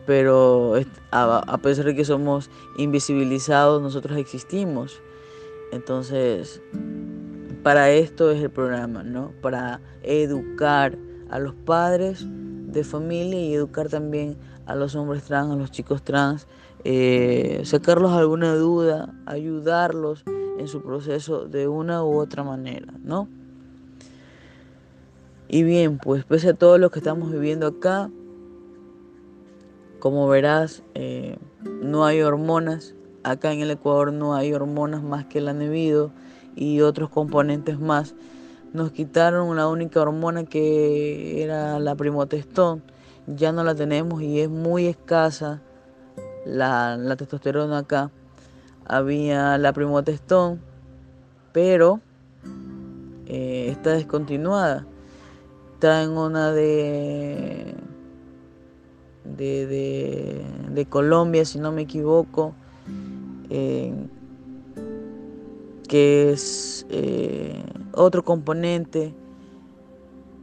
pero 0.07 0.75
a, 1.11 1.59
pesar 1.59 1.87
de 1.87 1.95
que 1.95 2.05
somos 2.05 2.51
invisibilizados, 2.77 3.83
nosotros 3.83 4.19
existimos. 4.19 5.01
Entonces, 5.73 6.61
para 7.63 7.91
esto 7.91 8.31
es 8.31 8.43
el 8.43 8.51
programa, 8.51 9.03
¿no? 9.03 9.33
Para 9.41 9.81
educar 10.03 10.97
a 11.31 11.39
los 11.39 11.55
padres 11.55 12.25
de 12.27 12.85
familia 12.85 13.41
y 13.41 13.55
educar 13.55 13.89
también 13.89 14.37
a 14.67 14.75
los 14.75 14.95
hombres 14.95 15.25
trans, 15.25 15.53
a 15.53 15.57
los 15.57 15.71
chicos 15.71 16.03
trans, 16.03 16.47
eh, 16.85 17.63
sacarlos 17.65 18.13
alguna 18.13 18.55
duda, 18.55 19.15
ayudarlos 19.27 20.25
en 20.59 20.69
su 20.69 20.83
proceso 20.83 21.47
de 21.47 21.69
una 21.69 22.03
u 22.05 22.19
otra 22.19 22.43
manera, 22.43 22.93
¿no? 23.03 23.29
Y 25.49 25.63
bien, 25.63 25.99
pues 25.99 26.25
pese 26.25 26.51
a 26.51 26.55
todo 26.55 26.79
lo 26.79 26.91
que 26.91 26.99
estamos 26.99 27.31
viviendo 27.31 27.67
acá, 27.67 28.11
como 29.99 30.29
verás, 30.29 30.83
eh, 30.95 31.39
no 31.83 32.05
hay 32.05 32.23
hormonas. 32.23 32.95
Acá 33.23 33.53
en 33.53 33.61
el 33.61 33.71
Ecuador 33.71 34.13
no 34.13 34.35
hay 34.35 34.53
hormonas 34.53 35.03
más 35.03 35.27
que 35.27 35.39
el 35.39 35.49
anevido 35.49 36.13
y 36.55 36.81
otros 36.81 37.11
componentes 37.11 37.79
más. 37.81 38.15
Nos 38.73 38.93
quitaron 38.93 39.57
la 39.57 39.69
única 39.69 40.01
hormona 40.01 40.45
que 40.45 41.43
era 41.43 41.79
la 41.79 41.95
primotestón 41.95 42.83
ya 43.27 43.53
no 43.53 43.65
la 43.65 43.75
tenemos 43.75 44.23
y 44.23 44.41
es 44.41 44.49
muy 44.49 44.87
escasa 44.87 45.61
la, 46.45 47.15
testosterona 47.17 47.79
acá. 47.79 48.11
Había 48.89 49.59
la 49.59 49.73
primotestón, 49.73 50.61
pero 51.53 52.01
eh, 53.27 53.69
está 53.71 53.91
descontinuada. 53.91 54.87
Está 55.75 56.03
en 56.03 56.11
una 56.11 56.53
de, 56.53 57.75
de, 59.25 60.87
Colombia, 60.89 61.45
si 61.45 61.59
no 61.59 61.73
me 61.73 61.83
equivoco, 61.83 62.55
que 65.89 66.33
es 66.33 66.87
eh, 66.89 67.63
otro 67.93 68.25
componente 68.25 69.15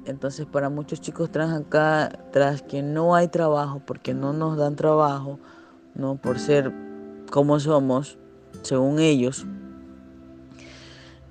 entonces 0.06 0.46
para 0.46 0.70
muchos 0.70 1.00
chicos 1.00 1.32
trans 1.32 1.62
acá, 1.62 2.12
tras 2.32 2.62
que 2.62 2.82
no 2.82 3.16
hay 3.16 3.30
trabajo, 3.30 3.82
porque 3.86 4.14
no 4.14 4.34
nos 4.34 4.58
dan 4.58 4.76
trabajo, 4.76 5.40
no 5.96 6.16
por 6.16 6.40
ser 6.40 6.74
como 7.32 7.60
somos, 7.60 8.18
según 8.64 9.00
ellos, 9.00 9.46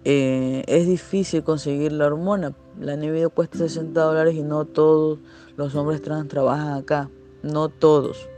eh, 0.05 0.63
es 0.67 0.87
difícil 0.87 1.43
conseguir 1.43 1.93
la 1.93 2.07
hormona. 2.07 2.55
La 2.79 2.97
Nibido 2.97 3.31
cuesta 3.31 3.59
60 3.59 4.01
dólares 4.01 4.35
y 4.35 4.43
no 4.43 4.65
todos 4.65 5.19
los 5.57 5.75
hombres 5.75 6.01
trans 6.03 6.29
trabajan 6.29 6.75
acá, 6.75 7.11
no 7.43 7.69
todos. 7.69 8.29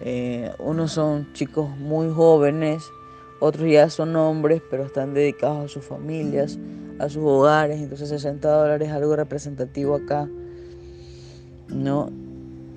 Eh, 0.00 0.52
unos 0.58 0.92
son 0.92 1.32
chicos 1.32 1.68
muy 1.76 2.10
jóvenes, 2.10 2.84
otros 3.40 3.70
ya 3.70 3.90
son 3.90 4.16
hombres, 4.16 4.62
pero 4.70 4.84
están 4.84 5.14
dedicados 5.14 5.64
a 5.64 5.68
sus 5.68 5.84
familias, 5.84 6.58
a 6.98 7.08
sus 7.08 7.22
hogares, 7.24 7.80
entonces 7.80 8.08
60 8.08 8.48
dólares 8.48 8.88
es 8.88 8.94
algo 8.94 9.14
representativo 9.16 9.94
acá. 9.94 10.28
¿no? 11.72 12.10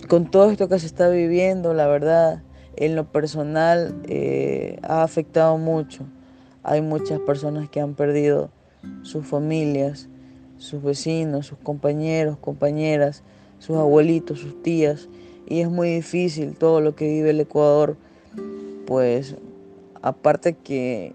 Con 0.08 0.30
todo 0.30 0.52
esto 0.52 0.70
que 0.70 0.80
se 0.80 0.86
está 0.86 1.10
viviendo, 1.10 1.74
la 1.74 1.88
verdad, 1.88 2.44
en 2.78 2.96
lo 2.96 3.12
personal 3.12 3.96
eh, 4.08 4.80
ha 4.84 5.04
afectado 5.04 5.58
mucho. 5.58 6.04
Hay 6.64 6.82
muchas 6.82 7.20
personas 7.20 7.70
que 7.70 7.80
han 7.80 7.94
perdido 7.94 8.50
sus 9.04 9.26
familias, 9.26 10.10
sus 10.58 10.82
vecinos, 10.82 11.48
sus 11.48 11.58
compañeros, 11.60 12.38
compañeras, 12.38 13.24
sus 13.60 13.78
abuelitos, 13.78 14.40
sus 14.40 14.62
tías. 14.64 15.10
Y 15.48 15.62
es 15.62 15.70
muy 15.70 15.90
difícil 15.90 16.56
todo 16.56 16.82
lo 16.82 16.96
que 16.96 17.08
vive 17.08 17.30
el 17.32 17.40
Ecuador. 17.40 17.98
Pues 18.88 19.36
aparte 20.02 20.54
que 20.54 21.14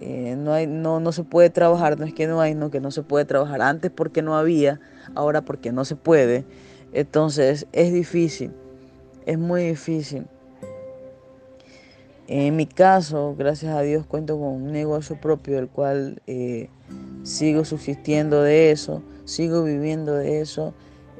eh, 0.00 0.36
no, 0.38 0.52
hay, 0.52 0.66
no, 0.66 1.00
no 1.00 1.12
se 1.12 1.24
puede 1.24 1.50
trabajar, 1.50 1.98
no 1.98 2.06
es 2.06 2.14
que 2.14 2.26
no 2.26 2.40
hay, 2.40 2.54
no 2.54 2.70
que 2.70 2.80
no 2.80 2.90
se 2.90 3.02
puede 3.02 3.24
trabajar. 3.24 3.60
Antes 3.62 3.90
porque 3.90 4.22
no 4.22 4.36
había, 4.36 4.80
ahora 5.14 5.42
porque 5.42 5.72
no 5.72 5.84
se 5.84 5.96
puede. 5.96 6.44
Entonces 6.92 7.66
es 7.72 7.92
difícil, 7.92 8.52
es 9.26 9.38
muy 9.38 9.64
difícil. 9.64 10.26
En 12.30 12.56
mi 12.56 12.66
caso, 12.66 13.34
gracias 13.38 13.74
a 13.74 13.80
Dios, 13.80 14.04
cuento 14.04 14.38
con 14.38 14.48
un 14.48 14.70
negocio 14.70 15.18
propio 15.18 15.56
del 15.56 15.68
cual 15.68 16.20
eh, 16.26 16.68
sigo 17.22 17.64
subsistiendo 17.64 18.42
de 18.42 18.70
eso, 18.70 19.02
sigo 19.24 19.64
viviendo 19.64 20.12
de 20.12 20.42
eso, 20.42 20.74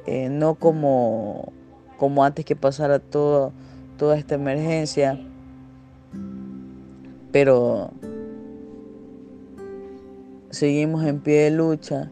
eh, 0.05 0.29
no 0.29 0.53
como, 0.53 1.51
como 1.97 2.23
antes 2.23 2.45
que 2.45 2.55
pasara 2.55 2.99
todo, 2.99 3.53
toda 3.97 4.19
esta 4.19 4.35
emergencia, 4.35 5.19
pero 7.31 7.89
seguimos 10.51 11.03
en 11.05 11.21
pie 11.21 11.45
de 11.45 11.51
lucha. 11.51 12.11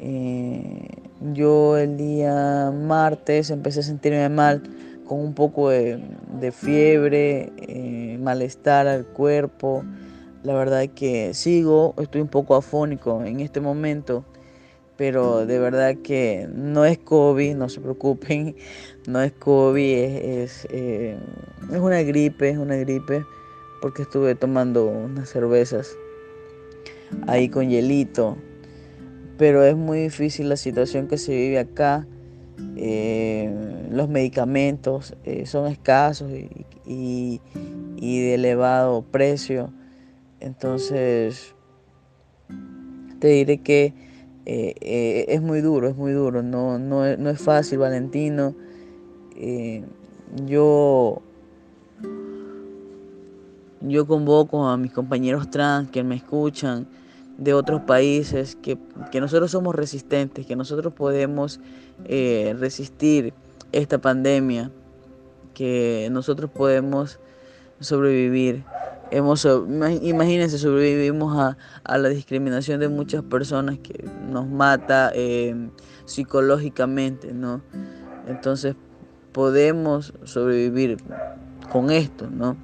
Eh, 0.00 0.88
yo 1.32 1.76
el 1.76 1.96
día 1.96 2.72
martes 2.72 3.50
empecé 3.50 3.80
a 3.80 3.84
sentirme 3.84 4.28
mal 4.28 4.64
con 5.08 5.20
un 5.20 5.34
poco 5.34 5.70
de, 5.70 6.52
fiebre, 6.52 7.50
eh, 7.56 8.18
malestar 8.20 8.86
al 8.86 9.04
cuerpo. 9.06 9.82
La 10.44 10.54
verdad 10.54 10.84
es 10.84 10.90
que 10.90 11.34
sigo, 11.34 11.94
estoy 11.98 12.20
un 12.20 12.28
poco 12.28 12.54
afónico 12.54 13.24
en 13.24 13.40
este 13.40 13.60
momento, 13.60 14.24
pero 14.96 15.46
de 15.46 15.58
verdad 15.58 15.96
que 16.04 16.48
no 16.54 16.84
es 16.84 16.98
COVID, 16.98 17.56
no 17.56 17.68
se 17.68 17.80
preocupen, 17.80 18.54
no 19.08 19.20
es 19.20 19.32
COVID, 19.32 19.98
es, 19.98 20.64
es 20.66 20.66
eh, 20.70 21.18
una 21.70 22.02
gripe, 22.02 22.50
es 22.50 22.58
una 22.58 22.76
gripe, 22.76 23.24
porque 23.82 24.02
estuve 24.02 24.36
tomando 24.36 24.86
unas 24.86 25.28
cervezas 25.30 25.96
ahí 27.26 27.48
con 27.48 27.68
hielito. 27.68 28.36
Pero 29.38 29.64
es 29.64 29.76
muy 29.76 30.00
difícil 30.00 30.48
la 30.48 30.56
situación 30.56 31.08
que 31.08 31.16
se 31.16 31.32
vive 31.32 31.58
acá. 31.58 32.06
Eh, 32.76 33.88
los 33.90 34.08
medicamentos 34.08 35.14
eh, 35.24 35.46
son 35.46 35.66
escasos 35.66 36.30
y, 36.86 37.40
de 38.00 38.34
elevado 38.34 39.02
precio. 39.02 39.72
Entonces, 40.40 41.54
te 43.18 43.28
diré 43.28 43.58
que 43.58 43.92
eh, 44.46 45.26
es 45.28 45.42
muy 45.42 45.60
duro, 45.60 45.88
es 45.88 45.96
muy 45.96 46.12
duro. 46.12 46.42
No, 46.42 46.78
no, 46.78 47.16
no 47.16 47.30
es 47.30 47.40
fácil, 47.40 47.78
Valentino. 47.78 48.54
yo, 50.46 51.22
yo 53.80 54.06
convoco 54.06 54.66
a 54.66 54.76
mis 54.76 54.92
compañeros 54.92 55.50
trans 55.50 55.90
que 55.90 56.02
me 56.04 56.16
escuchan 56.16 56.86
de 57.38 57.54
otros 57.54 57.80
países, 57.82 58.56
que, 58.60 58.76
nosotros 59.20 59.52
somos 59.52 59.74
resistentes, 59.74 60.44
que 60.44 60.56
nosotros 60.56 60.92
podemos 60.92 61.60
eh, 62.04 62.54
resistir 62.58 63.32
esta 63.70 63.98
pandemia, 63.98 64.70
que 65.54 66.08
nosotros 66.10 66.50
podemos 66.50 67.20
sobrevivir. 67.80 68.64
Hemos, 69.10 69.46
imagínense, 70.02 70.58
sobrevivimos 70.58 71.56
a, 71.84 71.98
la 71.98 72.08
discriminación 72.08 72.80
de 72.80 72.88
muchas 72.88 73.22
personas 73.22 73.78
que 73.78 74.04
nos 74.28 74.46
mata 74.46 75.12
eh, 75.14 75.70
psicológicamente, 76.04 77.32
¿no? 77.32 77.62
Entonces 78.26 78.74
podemos 79.32 80.12
sobrevivir 80.24 80.98
con 81.70 81.90
esto, 81.90 82.28
¿no? 82.28 82.56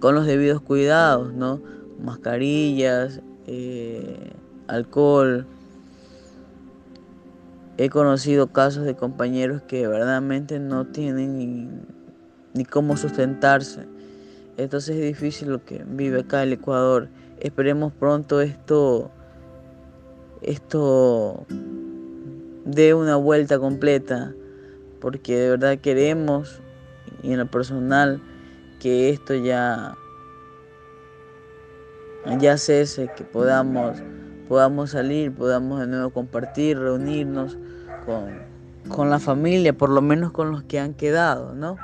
Con 0.00 0.16
los 0.16 0.26
debidos 0.26 0.60
cuidados, 0.60 1.32
¿no? 1.32 1.60
Mascarillas, 2.02 3.20
eh, 3.46 4.32
alcohol. 4.68 5.46
He 7.78 7.88
conocido 7.88 8.48
casos 8.48 8.84
de 8.84 8.94
compañeros 8.94 9.62
que 9.62 9.86
verdaderamente 9.86 10.58
no 10.58 10.86
tienen 10.86 11.84
ni, 12.54 12.64
cómo 12.64 12.96
sustentarse 12.96 13.86
entonces 14.56 14.96
es 14.96 15.02
difícil 15.02 15.48
lo 15.48 15.64
que 15.64 15.84
vive 15.86 16.20
acá 16.20 16.42
el 16.42 16.52
Ecuador. 16.52 17.08
Esperemos 17.40 17.92
pronto 17.92 18.40
esto, 18.40 19.10
esto 20.42 21.46
dé 22.64 22.94
una 22.94 23.16
vuelta 23.16 23.58
completa, 23.58 24.34
porque 25.00 25.36
de 25.36 25.50
verdad 25.50 25.78
queremos, 25.78 26.60
y 27.22 27.32
en 27.32 27.38
lo 27.38 27.46
personal, 27.50 28.20
que 28.78 29.10
esto 29.10 29.34
ya, 29.34 29.96
ya 32.38 32.56
cese, 32.56 33.10
que 33.16 33.24
podamos, 33.24 34.02
podamos 34.48 34.90
salir, 34.90 35.34
podamos 35.34 35.80
de 35.80 35.86
nuevo 35.86 36.10
compartir, 36.10 36.78
reunirnos 36.78 37.58
con, 38.06 38.42
con 38.88 39.10
la 39.10 39.18
familia, 39.18 39.72
por 39.72 39.90
lo 39.90 40.02
menos 40.02 40.32
con 40.32 40.50
los 40.50 40.62
que 40.64 40.78
han 40.78 40.94
quedado, 40.94 41.54
¿no? 41.54 41.76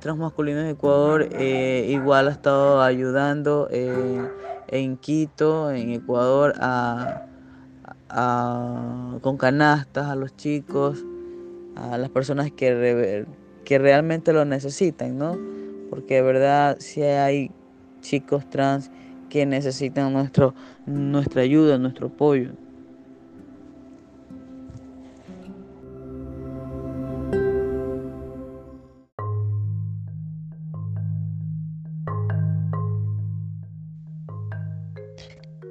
Transmasculinos 0.00 0.64
de 0.64 0.70
Ecuador 0.70 1.28
eh, 1.32 1.86
igual 1.88 2.28
ha 2.28 2.32
estado 2.32 2.82
ayudando 2.82 3.68
eh, 3.70 4.28
en 4.68 4.96
Quito, 4.98 5.70
en 5.70 5.90
Ecuador, 5.92 6.54
a, 6.58 7.22
con 9.22 9.36
canastas 9.38 10.08
a 10.08 10.14
los 10.14 10.36
chicos, 10.36 11.04
a 11.74 11.98
las 11.98 12.10
personas 12.10 12.52
que, 12.52 13.26
que 13.64 13.78
realmente 13.78 14.32
lo 14.32 14.44
necesitan, 14.44 15.16
¿no? 15.18 15.36
Porque 15.90 16.16
de 16.16 16.22
verdad 16.22 16.76
si 16.80 17.02
hay 17.02 17.50
chicos 18.02 18.48
trans 18.50 18.90
que 19.28 19.46
necesitan 19.46 20.12
nuestro, 20.12 20.54
nuestra 20.86 21.42
ayuda, 21.42 21.78
nuestro 21.78 22.08
apoyo. 22.08 22.52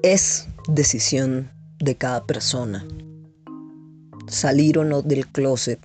Es 0.01 0.49
decisión 0.67 1.49
de 1.79 1.95
cada 1.95 2.25
persona 2.25 2.85
salir 4.27 4.77
o 4.77 4.83
no 4.83 5.01
del 5.01 5.27
closet 5.27 5.79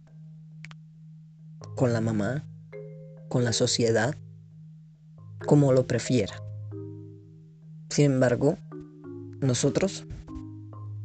con 1.76 1.92
la 1.92 2.00
mamá, 2.00 2.44
con 3.28 3.44
la 3.44 3.52
sociedad, 3.52 4.16
como 5.46 5.72
lo 5.72 5.86
prefiera. 5.86 6.47
Sin 7.88 8.04
embargo, 8.04 8.58
nosotros, 9.40 10.06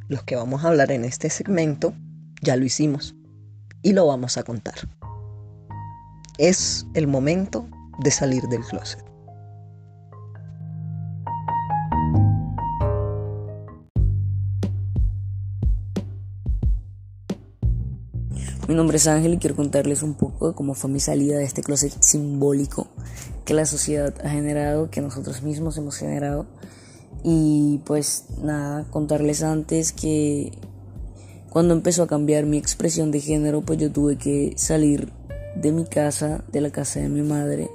los 0.10 0.24
que 0.24 0.36
vamos 0.36 0.64
a 0.64 0.68
hablar 0.68 0.92
en 0.92 1.06
este 1.06 1.30
segmento, 1.30 1.94
ya 2.42 2.58
lo 2.58 2.66
hicimos 2.66 3.16
y 3.82 3.94
lo 3.94 4.06
vamos 4.06 4.38
a 4.38 4.44
contar. 4.44 4.76
Es 6.38 6.86
el 6.94 7.08
momento 7.08 7.68
de 8.00 8.12
salir 8.12 8.44
del 8.44 8.64
closet. 8.64 9.04
Mi 18.68 18.76
nombre 18.76 18.98
es 18.98 19.08
Ángel 19.08 19.34
y 19.34 19.38
quiero 19.38 19.56
contarles 19.56 20.04
un 20.04 20.16
poco 20.16 20.56
cómo 20.56 20.74
fue 20.74 20.90
mi 20.90 21.00
salida 21.00 21.38
de 21.38 21.44
este 21.44 21.62
closet 21.62 21.94
simbólico 22.02 22.88
que 23.46 23.54
la 23.54 23.66
sociedad 23.66 24.14
ha 24.24 24.30
generado, 24.30 24.90
que 24.90 25.02
nosotros 25.02 25.44
mismos 25.44 25.78
hemos 25.78 25.98
generado. 25.98 26.48
Y 27.24 27.80
pues 27.86 28.26
nada, 28.42 28.86
contarles 28.90 29.44
antes 29.44 29.94
que 29.94 30.52
cuando 31.50 31.74
empezó 31.74 32.04
a 32.04 32.08
cambiar 32.08 32.46
mi 32.46 32.58
expresión 32.58 33.12
de 33.12 33.22
género, 33.22 33.62
pues 33.62 33.80
yo 33.80 33.92
tuve 33.92 34.18
que 34.18 34.54
salir 34.58 35.14
de 35.56 35.72
mi 35.72 35.86
casa, 35.86 36.44
de 36.52 36.62
la 36.62 36.72
casa 36.72 37.00
de 37.00 37.10
mi 37.10 37.22
madre, 37.22 37.70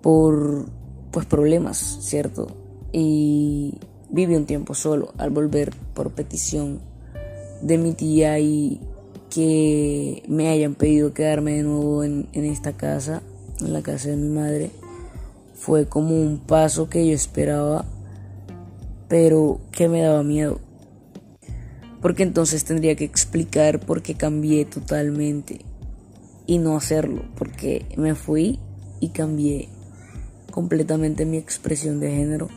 por 0.00 0.66
pues 1.10 1.26
problemas, 1.26 1.98
¿cierto? 2.00 2.48
Y 2.92 3.78
viví 4.10 4.34
un 4.34 4.46
tiempo 4.46 4.74
solo 4.74 5.12
al 5.18 5.30
volver 5.30 5.72
por 5.94 6.10
petición 6.12 6.80
de 7.62 7.78
mi 7.78 7.92
tía 7.92 8.38
y 8.38 8.80
que 9.30 10.22
me 10.28 10.48
hayan 10.48 10.74
pedido 10.74 11.14
quedarme 11.14 11.54
de 11.54 11.62
nuevo 11.62 12.04
en, 12.04 12.28
esta 12.32 12.72
casa, 12.72 13.22
en 13.60 13.72
la 13.72 13.82
casa 13.82 14.10
de 14.10 14.16
mi 14.16 14.28
madre, 14.28 14.70
fue 15.54 15.86
como 15.86 16.14
un 16.14 16.38
paso 16.38 16.90
que 16.90 17.06
yo 17.06 17.14
esperaba, 17.14 17.86
pero 19.12 19.60
que 19.72 19.90
me 19.90 20.00
daba 20.00 20.22
miedo. 20.22 20.58
Porque 22.00 22.22
entonces 22.22 22.64
tendría 22.64 22.96
que 22.96 23.04
explicar 23.04 23.78
por 23.78 24.00
qué 24.00 24.14
cambié 24.14 24.64
totalmente 24.64 25.60
y 26.46 26.56
no 26.56 26.78
hacerlo, 26.78 27.22
porque 27.36 27.84
me 27.98 28.14
fui 28.14 28.58
y 29.00 29.10
cambié 29.10 29.68
completamente 30.50 31.26
mi 31.26 31.36
expresión 31.36 32.00
de 32.00 32.10
género. 32.10 32.48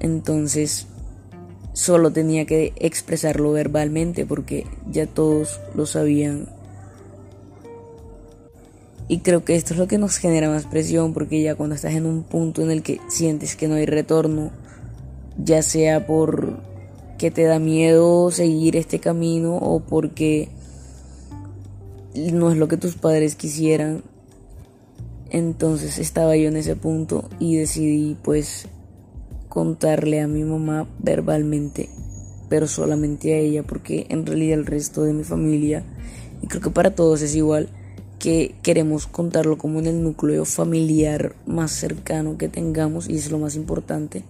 Entonces 0.00 0.86
solo 1.74 2.10
tenía 2.10 2.46
que 2.46 2.72
expresarlo 2.76 3.52
verbalmente 3.52 4.24
porque 4.24 4.66
ya 4.90 5.06
todos 5.06 5.60
lo 5.74 5.84
sabían. 5.84 6.48
Y 9.08 9.18
creo 9.18 9.44
que 9.44 9.56
esto 9.56 9.74
es 9.74 9.78
lo 9.78 9.88
que 9.88 9.98
nos 9.98 10.16
genera 10.16 10.48
más 10.48 10.64
presión 10.64 11.12
porque 11.12 11.42
ya 11.42 11.54
cuando 11.54 11.74
estás 11.74 11.92
en 11.92 12.06
un 12.06 12.22
punto 12.22 12.62
en 12.62 12.70
el 12.70 12.82
que 12.82 12.98
sientes 13.08 13.56
que 13.56 13.68
no 13.68 13.74
hay 13.74 13.84
retorno, 13.84 14.52
ya 15.38 15.62
sea 15.62 16.06
por 16.06 16.60
que 17.18 17.30
te 17.30 17.44
da 17.44 17.58
miedo 17.58 18.30
seguir 18.30 18.76
este 18.76 19.00
camino 19.00 19.56
o 19.56 19.80
porque 19.80 20.48
no 22.14 22.50
es 22.50 22.56
lo 22.56 22.68
que 22.68 22.76
tus 22.76 22.96
padres 22.96 23.34
quisieran. 23.34 24.02
Entonces 25.30 25.98
estaba 25.98 26.36
yo 26.36 26.48
en 26.48 26.56
ese 26.56 26.76
punto 26.76 27.28
y 27.38 27.56
decidí 27.56 28.16
pues 28.22 28.66
contarle 29.48 30.20
a 30.20 30.28
mi 30.28 30.44
mamá 30.44 30.86
verbalmente, 30.98 31.88
pero 32.48 32.66
solamente 32.66 33.34
a 33.34 33.38
ella, 33.38 33.62
porque 33.62 34.06
en 34.08 34.24
realidad 34.24 34.58
el 34.58 34.66
resto 34.66 35.02
de 35.02 35.12
mi 35.12 35.24
familia, 35.24 35.82
y 36.42 36.46
creo 36.46 36.62
que 36.62 36.70
para 36.70 36.94
todos 36.94 37.22
es 37.22 37.34
igual, 37.34 37.68
que 38.18 38.54
queremos 38.62 39.06
contarlo 39.06 39.58
como 39.58 39.78
en 39.80 39.86
el 39.86 40.02
núcleo 40.02 40.44
familiar 40.44 41.34
más 41.46 41.72
cercano 41.72 42.38
que 42.38 42.48
tengamos, 42.48 43.08
y 43.08 43.16
es 43.16 43.30
lo 43.30 43.38
más 43.38 43.56
importante. 43.56 44.22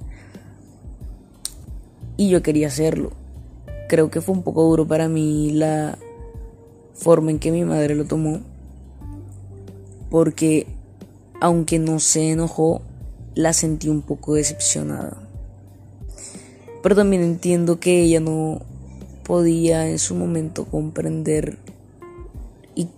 Y 2.19 2.29
yo 2.29 2.43
quería 2.43 2.67
hacerlo. 2.67 3.13
Creo 3.89 4.11
que 4.11 4.21
fue 4.21 4.35
un 4.35 4.43
poco 4.43 4.65
duro 4.65 4.87
para 4.87 5.09
mí 5.09 5.53
la 5.53 5.97
forma 6.95 7.31
en 7.31 7.39
que 7.39 7.53
mi 7.53 7.65
madre 7.65 7.95
lo 7.95 8.05
tomó, 8.05 8.41
porque 10.11 10.67
aunque 11.41 11.79
no 11.79 12.01
se 12.01 12.33
enojó, 12.33 12.83
la 13.35 13.53
sentí 13.53 13.89
un 13.89 14.03
poco 14.03 14.35
decepcionada. 14.35 15.17
Pero 16.83 16.97
también 16.97 17.23
entiendo 17.23 17.79
que 17.79 18.03
ella 18.03 18.19
no 18.19 18.63
podía 19.23 19.89
en 19.89 20.01
su 20.01 20.17
momento 20.17 20.65
comprender 20.65 21.59
y 22.75 22.89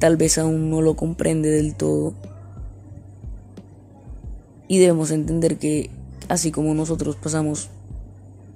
tal 0.00 0.16
vez 0.16 0.36
aún 0.38 0.68
no 0.68 0.82
lo 0.82 0.96
comprende 0.96 1.50
del 1.50 1.76
todo. 1.76 2.14
Y 4.66 4.78
debemos 4.78 5.12
entender 5.12 5.58
que 5.58 5.90
así 6.28 6.50
como 6.50 6.74
nosotros 6.74 7.14
pasamos 7.16 7.68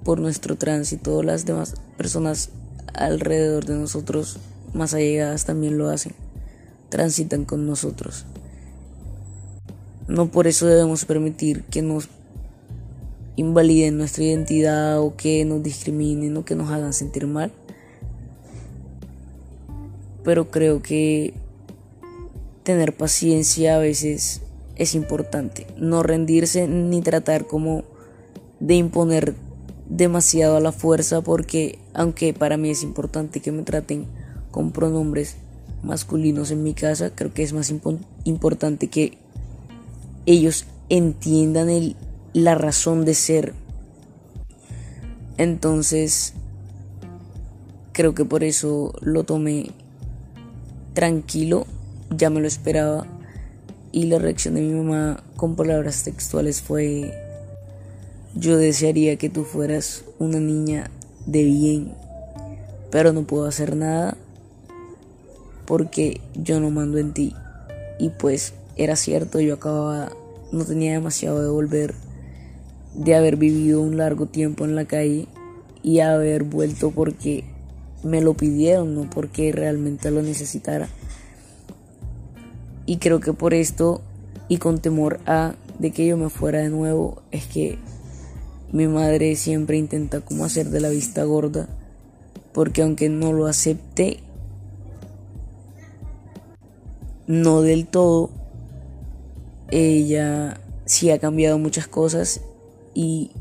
por 0.03 0.19
nuestro 0.19 0.57
tránsito, 0.57 1.23
las 1.23 1.45
demás 1.45 1.75
personas 1.97 2.49
alrededor 2.93 3.65
de 3.65 3.75
nosotros 3.75 4.37
más 4.73 4.93
allegadas 4.93 5.45
también 5.45 5.77
lo 5.77 5.89
hacen, 5.89 6.13
transitan 6.89 7.45
con 7.45 7.65
nosotros. 7.65 8.25
No 10.07 10.31
por 10.31 10.47
eso 10.47 10.65
debemos 10.65 11.05
permitir 11.05 11.63
que 11.65 11.81
nos 11.81 12.09
invaliden 13.35 13.97
nuestra 13.97 14.23
identidad 14.23 14.99
o 14.99 15.15
que 15.15 15.45
nos 15.45 15.63
discriminen 15.63 16.35
o 16.37 16.45
que 16.45 16.55
nos 16.55 16.69
hagan 16.71 16.93
sentir 16.93 17.27
mal. 17.27 17.51
pero 20.23 20.51
creo 20.51 20.81
que 20.81 21.33
tener 22.63 22.95
paciencia 22.95 23.75
a 23.75 23.79
veces 23.79 24.41
es 24.75 24.93
importante. 24.93 25.65
No 25.77 26.03
rendirse 26.03 26.67
ni 26.67 27.01
tratar 27.01 27.47
como 27.47 27.83
de 28.59 28.75
imponer 28.75 29.33
demasiado 29.89 30.57
a 30.57 30.61
la 30.61 30.71
fuerza 30.71 31.21
porque 31.21 31.79
aunque 31.93 32.33
para 32.33 32.57
mí 32.57 32.69
es 32.69 32.83
importante 32.83 33.41
que 33.41 33.51
me 33.51 33.63
traten 33.63 34.05
con 34.51 34.71
pronombres 34.71 35.35
masculinos 35.83 36.51
en 36.51 36.63
mi 36.63 36.73
casa, 36.73 37.11
creo 37.15 37.33
que 37.33 37.43
es 37.43 37.53
más 37.53 37.73
importante 38.23 38.87
que 38.87 39.17
ellos 40.25 40.65
entiendan 40.89 41.69
el, 41.69 41.95
la 42.33 42.55
razón 42.55 43.05
de 43.05 43.13
ser. 43.13 43.53
Entonces, 45.37 46.33
creo 47.93 48.13
que 48.13 48.25
por 48.25 48.43
eso 48.43 48.93
lo 49.01 49.23
tomé 49.23 49.71
tranquilo, 50.93 51.65
ya 52.15 52.29
me 52.29 52.41
lo 52.41 52.47
esperaba. 52.47 53.07
Y 53.91 54.03
la 54.05 54.19
reacción 54.19 54.55
de 54.55 54.61
mi 54.61 54.73
mamá 54.73 55.23
con 55.35 55.55
palabras 55.55 56.03
textuales 56.03 56.61
fue, 56.61 57.11
yo 58.35 58.57
desearía 58.57 59.17
que 59.17 59.29
tú 59.29 59.43
fueras 59.43 60.03
una 60.19 60.39
niña 60.39 60.89
de 61.25 61.43
bien, 61.43 61.93
pero 62.91 63.13
no 63.13 63.23
puedo 63.23 63.45
hacer 63.45 63.75
nada 63.75 64.17
porque 65.65 66.21
yo 66.35 66.59
no 66.59 66.71
mando 66.71 66.97
en 66.97 67.13
ti. 67.13 67.35
Y 67.99 68.09
pues 68.09 68.53
era 68.75 68.95
cierto, 68.95 69.39
yo 69.39 69.55
acababa, 69.55 70.11
no 70.51 70.65
tenía 70.65 70.93
demasiado 70.93 71.41
de 71.41 71.49
volver, 71.49 71.93
de 72.95 73.15
haber 73.15 73.35
vivido 73.35 73.81
un 73.81 73.97
largo 73.97 74.25
tiempo 74.25 74.65
en 74.65 74.75
la 74.75 74.85
calle 74.85 75.27
y 75.83 75.99
haber 75.99 76.43
vuelto 76.43 76.91
porque 76.91 77.45
me 78.03 78.21
lo 78.21 78.33
pidieron, 78.33 78.95
no 78.95 79.09
porque 79.09 79.51
realmente 79.51 80.11
lo 80.11 80.21
necesitara. 80.21 80.87
Y 82.85 82.97
creo 82.97 83.19
que 83.19 83.33
por 83.33 83.53
esto 83.53 84.01
y 84.47 84.57
con 84.57 84.79
temor 84.79 85.19
a 85.25 85.53
de 85.77 85.91
que 85.91 86.07
yo 86.07 86.17
me 86.17 86.29
fuera 86.29 86.59
de 86.59 86.69
nuevo 86.69 87.21
es 87.31 87.45
que 87.45 87.77
mi 88.71 88.87
madre 88.87 89.35
siempre 89.35 89.77
intenta 89.77 90.21
como 90.21 90.45
hacer 90.45 90.69
de 90.69 90.79
la 90.79 90.89
vista 90.89 91.23
gorda 91.23 91.67
porque 92.53 92.81
aunque 92.81 93.09
no 93.09 93.33
lo 93.33 93.47
acepte 93.47 94.19
no 97.27 97.61
del 97.61 97.87
todo 97.87 98.29
ella 99.71 100.59
sí 100.85 101.11
ha 101.11 101.19
cambiado 101.19 101.57
muchas 101.57 101.87
cosas 101.87 102.41
y 102.93 103.31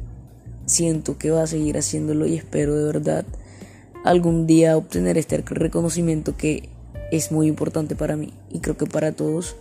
siento 0.66 1.18
que 1.18 1.30
va 1.30 1.42
a 1.42 1.46
seguir 1.46 1.78
haciéndolo 1.78 2.26
y 2.26 2.36
espero 2.36 2.76
de 2.76 2.84
verdad 2.84 3.24
algún 4.04 4.46
día 4.46 4.76
obtener 4.76 5.18
este 5.18 5.38
reconocimiento 5.38 6.36
que 6.36 6.68
es 7.10 7.32
muy 7.32 7.46
importante 7.46 7.96
para 7.96 8.16
mí 8.16 8.32
y 8.50 8.60
creo 8.60 8.76
que 8.76 8.86
para 8.86 9.12
todos. 9.12 9.56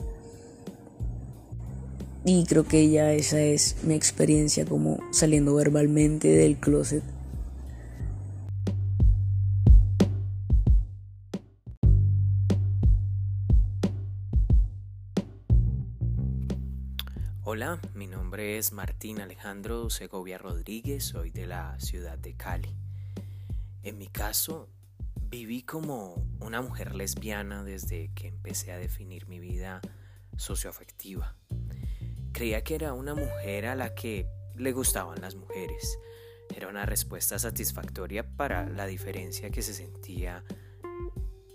Y 2.30 2.44
creo 2.44 2.68
que 2.68 2.90
ya 2.90 3.14
esa 3.14 3.40
es 3.40 3.86
mi 3.86 3.94
experiencia 3.94 4.66
como 4.66 5.00
saliendo 5.12 5.56
verbalmente 5.56 6.28
del 6.28 6.58
closet. 6.58 7.02
Hola, 17.44 17.80
mi 17.94 18.08
nombre 18.08 18.58
es 18.58 18.74
Martín 18.74 19.22
Alejandro 19.22 19.90
Segovia 19.90 20.38
Rodríguez, 20.38 21.06
soy 21.06 21.32
de 21.32 21.48
la 21.48 21.80
ciudad 21.80 22.18
de 22.18 22.34
Cali. 22.34 22.76
En 23.84 23.98
mi 23.98 24.08
caso, 24.08 24.68
viví 25.30 25.62
como 25.62 26.22
una 26.42 26.62
mujer 26.62 26.94
lesbiana 26.94 27.64
desde 27.64 28.12
que 28.14 28.28
empecé 28.28 28.74
a 28.74 28.78
definir 28.78 29.30
mi 29.30 29.40
vida 29.40 29.80
socioafectiva. 30.36 31.38
Creía 32.38 32.64
que 32.64 32.76
era 32.76 32.94
una 32.94 33.16
mujer 33.16 33.66
a 33.66 33.74
la 33.74 33.96
que 33.96 34.30
le 34.54 34.72
gustaban 34.72 35.20
las 35.22 35.34
mujeres. 35.34 35.98
Era 36.56 36.68
una 36.68 36.86
respuesta 36.86 37.40
satisfactoria 37.40 38.30
para 38.38 38.70
la 38.70 38.86
diferencia 38.86 39.50
que 39.50 39.64
se 39.64 39.74
sentía 39.74 40.44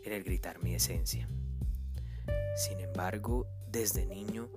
en 0.02 0.12
el 0.12 0.24
gritar 0.24 0.60
mi 0.60 0.74
esencia. 0.74 1.28
Sin 2.56 2.80
embargo, 2.80 3.46
desde 3.68 4.06
niño 4.06 4.50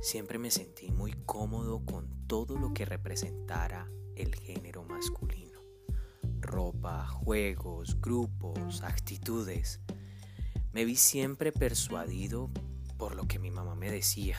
siempre 0.00 0.38
me 0.38 0.50
sentí 0.50 0.90
muy 0.90 1.12
cómodo 1.12 1.84
con 1.84 2.26
todo 2.26 2.56
lo 2.56 2.72
que 2.72 2.86
representara 2.86 3.86
el 4.14 4.34
género 4.34 4.82
masculino. 4.82 5.60
Ropa, 6.40 7.06
juegos, 7.06 8.00
grupos, 8.00 8.82
actitudes. 8.82 9.82
Me 10.72 10.86
vi 10.86 10.96
siempre 10.96 11.52
persuadido 11.52 12.50
por 12.96 13.14
lo 13.14 13.28
que 13.28 13.38
mi 13.38 13.50
mamá 13.50 13.74
me 13.74 13.90
decía. 13.90 14.38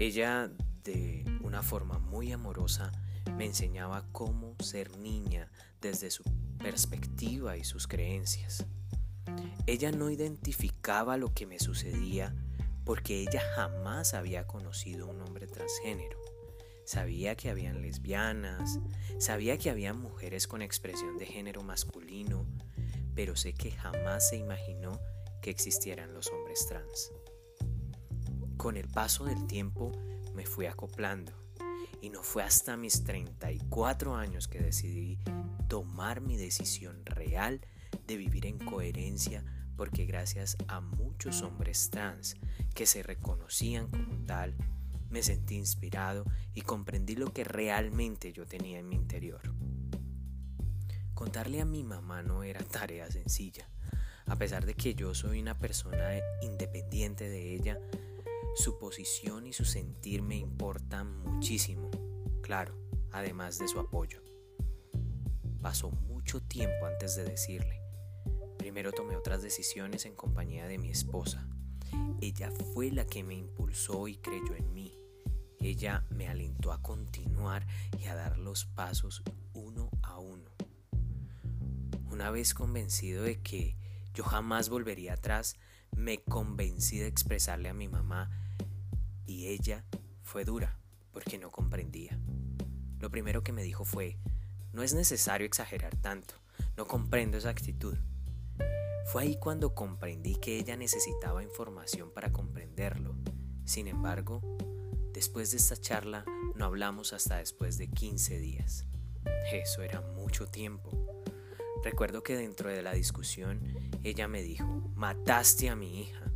Ella, 0.00 0.50
de 0.82 1.26
una 1.42 1.62
forma 1.62 1.98
muy 1.98 2.32
amorosa, 2.32 2.90
me 3.36 3.44
enseñaba 3.44 4.06
cómo 4.12 4.56
ser 4.58 4.96
niña 4.96 5.52
desde 5.82 6.10
su 6.10 6.24
perspectiva 6.56 7.58
y 7.58 7.64
sus 7.64 7.86
creencias. 7.86 8.64
Ella 9.66 9.92
no 9.92 10.08
identificaba 10.08 11.18
lo 11.18 11.34
que 11.34 11.44
me 11.44 11.58
sucedía 11.58 12.34
porque 12.86 13.20
ella 13.20 13.42
jamás 13.54 14.14
había 14.14 14.46
conocido 14.46 15.06
un 15.06 15.20
hombre 15.20 15.46
transgénero. 15.46 16.18
Sabía 16.86 17.36
que 17.36 17.50
habían 17.50 17.82
lesbianas, 17.82 18.78
sabía 19.18 19.58
que 19.58 19.68
había 19.68 19.92
mujeres 19.92 20.46
con 20.46 20.62
expresión 20.62 21.18
de 21.18 21.26
género 21.26 21.62
masculino, 21.62 22.46
pero 23.14 23.36
sé 23.36 23.52
que 23.52 23.70
jamás 23.70 24.30
se 24.30 24.38
imaginó 24.38 24.98
que 25.42 25.50
existieran 25.50 26.14
los 26.14 26.28
hombres 26.28 26.66
trans. 26.66 27.12
Con 28.60 28.76
el 28.76 28.88
paso 28.88 29.24
del 29.24 29.46
tiempo 29.46 29.90
me 30.34 30.44
fui 30.44 30.66
acoplando 30.66 31.32
y 32.02 32.10
no 32.10 32.22
fue 32.22 32.42
hasta 32.42 32.76
mis 32.76 33.04
34 33.04 34.14
años 34.14 34.48
que 34.48 34.60
decidí 34.60 35.18
tomar 35.66 36.20
mi 36.20 36.36
decisión 36.36 37.06
real 37.06 37.62
de 38.06 38.18
vivir 38.18 38.44
en 38.44 38.58
coherencia 38.58 39.42
porque 39.78 40.04
gracias 40.04 40.58
a 40.68 40.82
muchos 40.82 41.40
hombres 41.40 41.88
trans 41.88 42.36
que 42.74 42.84
se 42.84 43.02
reconocían 43.02 43.88
como 43.88 44.26
tal, 44.26 44.54
me 45.08 45.22
sentí 45.22 45.56
inspirado 45.56 46.26
y 46.52 46.60
comprendí 46.60 47.16
lo 47.16 47.32
que 47.32 47.44
realmente 47.44 48.34
yo 48.34 48.44
tenía 48.44 48.78
en 48.78 48.90
mi 48.90 48.96
interior. 48.96 49.40
Contarle 51.14 51.62
a 51.62 51.64
mi 51.64 51.82
mamá 51.82 52.22
no 52.22 52.42
era 52.42 52.62
tarea 52.62 53.10
sencilla. 53.10 53.70
A 54.26 54.36
pesar 54.36 54.66
de 54.66 54.74
que 54.74 54.94
yo 54.94 55.14
soy 55.14 55.40
una 55.40 55.58
persona 55.58 56.10
independiente 56.42 57.26
de 57.26 57.54
ella, 57.54 57.80
su 58.54 58.78
posición 58.78 59.46
y 59.46 59.52
su 59.52 59.64
sentir 59.64 60.22
me 60.22 60.36
importan 60.36 61.18
muchísimo, 61.20 61.90
claro, 62.42 62.76
además 63.12 63.58
de 63.58 63.68
su 63.68 63.78
apoyo. 63.78 64.22
Pasó 65.60 65.90
mucho 65.90 66.42
tiempo 66.42 66.86
antes 66.86 67.16
de 67.16 67.24
decirle, 67.24 67.80
Primero 68.60 68.92
tomé 68.92 69.16
otras 69.16 69.40
decisiones 69.40 70.04
en 70.04 70.14
compañía 70.14 70.68
de 70.68 70.76
mi 70.76 70.90
esposa. 70.90 71.48
Ella 72.20 72.52
fue 72.74 72.90
la 72.90 73.06
que 73.06 73.24
me 73.24 73.34
impulsó 73.34 74.06
y 74.06 74.18
creyó 74.18 74.54
en 74.54 74.74
mí. 74.74 75.00
Ella 75.60 76.04
me 76.10 76.28
alentó 76.28 76.70
a 76.70 76.82
continuar 76.82 77.66
y 77.98 78.04
a 78.04 78.14
dar 78.14 78.36
los 78.36 78.66
pasos 78.66 79.22
uno 79.54 79.88
a 80.02 80.18
uno. 80.18 80.50
Una 82.10 82.30
vez 82.30 82.52
convencido 82.52 83.22
de 83.22 83.40
que 83.40 83.78
yo 84.12 84.24
jamás 84.24 84.68
volvería 84.68 85.14
atrás, 85.14 85.56
me 85.96 86.22
convencí 86.22 86.98
de 86.98 87.06
expresarle 87.06 87.68
a 87.68 87.74
mi 87.74 87.88
mamá 87.88 88.30
y 89.26 89.48
ella 89.48 89.84
fue 90.22 90.44
dura 90.44 90.78
porque 91.12 91.38
no 91.38 91.50
comprendía. 91.50 92.18
Lo 92.98 93.10
primero 93.10 93.42
que 93.42 93.52
me 93.52 93.62
dijo 93.62 93.84
fue, 93.84 94.18
no 94.72 94.82
es 94.82 94.94
necesario 94.94 95.46
exagerar 95.46 95.96
tanto, 95.96 96.34
no 96.76 96.86
comprendo 96.86 97.38
esa 97.38 97.50
actitud. 97.50 97.96
Fue 99.06 99.22
ahí 99.22 99.36
cuando 99.36 99.74
comprendí 99.74 100.36
que 100.36 100.58
ella 100.58 100.76
necesitaba 100.76 101.42
información 101.42 102.12
para 102.12 102.32
comprenderlo. 102.32 103.16
Sin 103.64 103.88
embargo, 103.88 104.40
después 105.12 105.50
de 105.50 105.56
esta 105.56 105.76
charla 105.76 106.24
no 106.54 106.64
hablamos 106.64 107.12
hasta 107.12 107.38
después 107.38 107.78
de 107.78 107.88
15 107.88 108.38
días. 108.38 108.86
Eso 109.52 109.82
era 109.82 110.00
mucho 110.00 110.46
tiempo. 110.46 111.19
Recuerdo 111.82 112.22
que 112.22 112.36
dentro 112.36 112.68
de 112.68 112.82
la 112.82 112.92
discusión 112.92 113.62
ella 114.02 114.28
me 114.28 114.42
dijo, 114.42 114.66
mataste 114.94 115.70
a 115.70 115.76
mi 115.76 116.02
hija, 116.02 116.30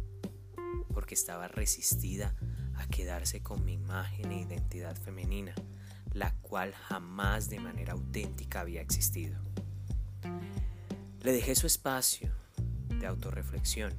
porque 0.92 1.14
estaba 1.14 1.48
resistida 1.48 2.34
a 2.76 2.86
quedarse 2.86 3.42
con 3.42 3.62
mi 3.64 3.74
imagen 3.74 4.32
e 4.32 4.40
identidad 4.40 4.96
femenina, 4.96 5.54
la 6.12 6.34
cual 6.40 6.72
jamás 6.72 7.50
de 7.50 7.60
manera 7.60 7.92
auténtica 7.92 8.60
había 8.60 8.80
existido. 8.80 9.38
Le 11.20 11.32
dejé 11.32 11.54
su 11.54 11.66
espacio, 11.66 12.32
de 12.88 13.06
autorreflexión 13.06 13.92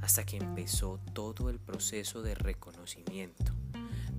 hasta 0.00 0.24
que 0.24 0.36
empezó 0.36 1.00
todo 1.12 1.50
el 1.50 1.58
proceso 1.58 2.22
de 2.22 2.34
reconocimiento, 2.34 3.52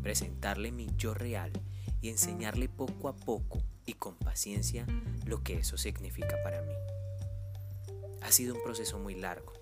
presentarle 0.01 0.71
mi 0.71 0.89
yo 0.97 1.13
real 1.13 1.51
y 2.01 2.09
enseñarle 2.09 2.67
poco 2.67 3.07
a 3.07 3.15
poco 3.15 3.63
y 3.86 3.93
con 3.93 4.15
paciencia 4.17 4.86
lo 5.26 5.43
que 5.43 5.58
eso 5.58 5.78
significa 5.78 6.41
para 6.43 6.62
mí. 6.62 6.74
Ha 8.21 8.32
sido 8.32 8.56
un 8.56 8.63
proceso 8.63 9.00
muy 9.00 9.15
largo, 9.15 9.54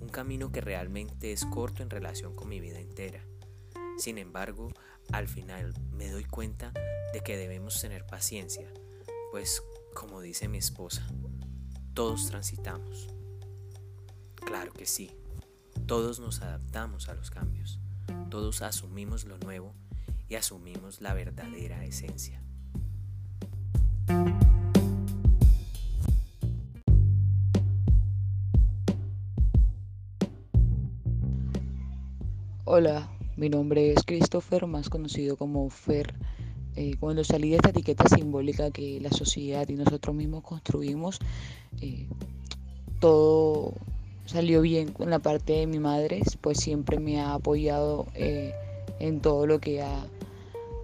un 0.00 0.08
camino 0.08 0.52
que 0.52 0.60
realmente 0.60 1.32
es 1.32 1.44
corto 1.44 1.82
en 1.82 1.90
relación 1.90 2.34
con 2.34 2.48
mi 2.48 2.60
vida 2.60 2.78
entera. 2.78 3.24
Sin 3.98 4.18
embargo, 4.18 4.72
al 5.12 5.28
final 5.28 5.74
me 5.92 6.10
doy 6.10 6.24
cuenta 6.24 6.72
de 7.12 7.20
que 7.20 7.36
debemos 7.36 7.80
tener 7.80 8.06
paciencia, 8.06 8.68
pues 9.30 9.62
como 9.94 10.20
dice 10.20 10.48
mi 10.48 10.58
esposa, 10.58 11.06
todos 11.94 12.26
transitamos. 12.26 13.08
Claro 14.34 14.72
que 14.72 14.86
sí, 14.86 15.10
todos 15.86 16.20
nos 16.20 16.42
adaptamos 16.42 17.08
a 17.08 17.14
los 17.14 17.30
cambios, 17.30 17.78
todos 18.30 18.62
asumimos 18.62 19.24
lo 19.24 19.38
nuevo 19.38 19.74
y 20.28 20.34
asumimos 20.34 21.00
la 21.00 21.14
verdadera 21.14 21.84
esencia. 21.84 22.41
Hola, 32.74 33.06
mi 33.36 33.50
nombre 33.50 33.92
es 33.92 34.02
Christopher, 34.02 34.66
más 34.66 34.88
conocido 34.88 35.36
como 35.36 35.68
Fer. 35.68 36.14
Eh, 36.74 36.94
cuando 36.98 37.22
salí 37.22 37.50
de 37.50 37.56
esta 37.56 37.68
etiqueta 37.68 38.08
simbólica 38.08 38.70
que 38.70 38.98
la 38.98 39.10
sociedad 39.10 39.68
y 39.68 39.74
nosotros 39.74 40.16
mismos 40.16 40.42
construimos, 40.42 41.18
eh, 41.82 42.06
todo 42.98 43.74
salió 44.24 44.62
bien 44.62 44.90
con 44.90 45.10
la 45.10 45.18
parte 45.18 45.52
de 45.52 45.66
mi 45.66 45.80
madre, 45.80 46.22
pues 46.40 46.60
siempre 46.60 46.98
me 46.98 47.20
ha 47.20 47.34
apoyado 47.34 48.06
eh, 48.14 48.54
en 49.00 49.20
todo 49.20 49.46
lo 49.46 49.60
que 49.60 49.82
ha, 49.82 50.06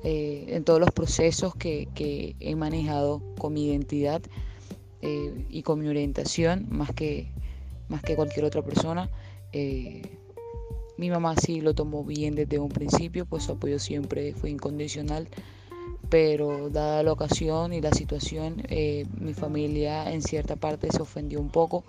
en 0.02 0.64
todos 0.64 0.80
los 0.80 0.90
procesos 0.90 1.54
que, 1.54 1.88
he 2.38 2.54
manejado 2.54 3.22
con 3.38 3.54
mi 3.54 3.64
identidad 3.64 4.20
y 5.00 5.62
con 5.62 5.80
mi 5.80 5.88
orientación, 5.88 6.66
más 6.68 6.92
que, 6.92 7.32
más 7.88 8.02
que 8.02 8.14
cualquier 8.14 8.44
otra 8.44 8.60
persona. 8.60 9.08
Mi 10.98 11.10
mamá 11.10 11.36
sí 11.36 11.60
lo 11.60 11.74
tomó 11.74 12.04
bien 12.04 12.34
desde 12.34 12.58
un 12.58 12.70
principio, 12.70 13.24
pues 13.24 13.44
su 13.44 13.52
apoyo 13.52 13.78
siempre 13.78 14.34
fue 14.34 14.50
incondicional, 14.50 15.28
pero 16.10 16.70
dada 16.70 17.04
la 17.04 17.12
ocasión 17.12 17.72
y 17.72 17.80
la 17.80 17.92
situación, 17.92 18.62
eh, 18.68 19.06
mi 19.20 19.32
familia 19.32 20.10
en 20.12 20.22
cierta 20.22 20.56
parte 20.56 20.90
se 20.90 21.00
ofendió 21.00 21.40
un 21.40 21.50
poco. 21.50 21.84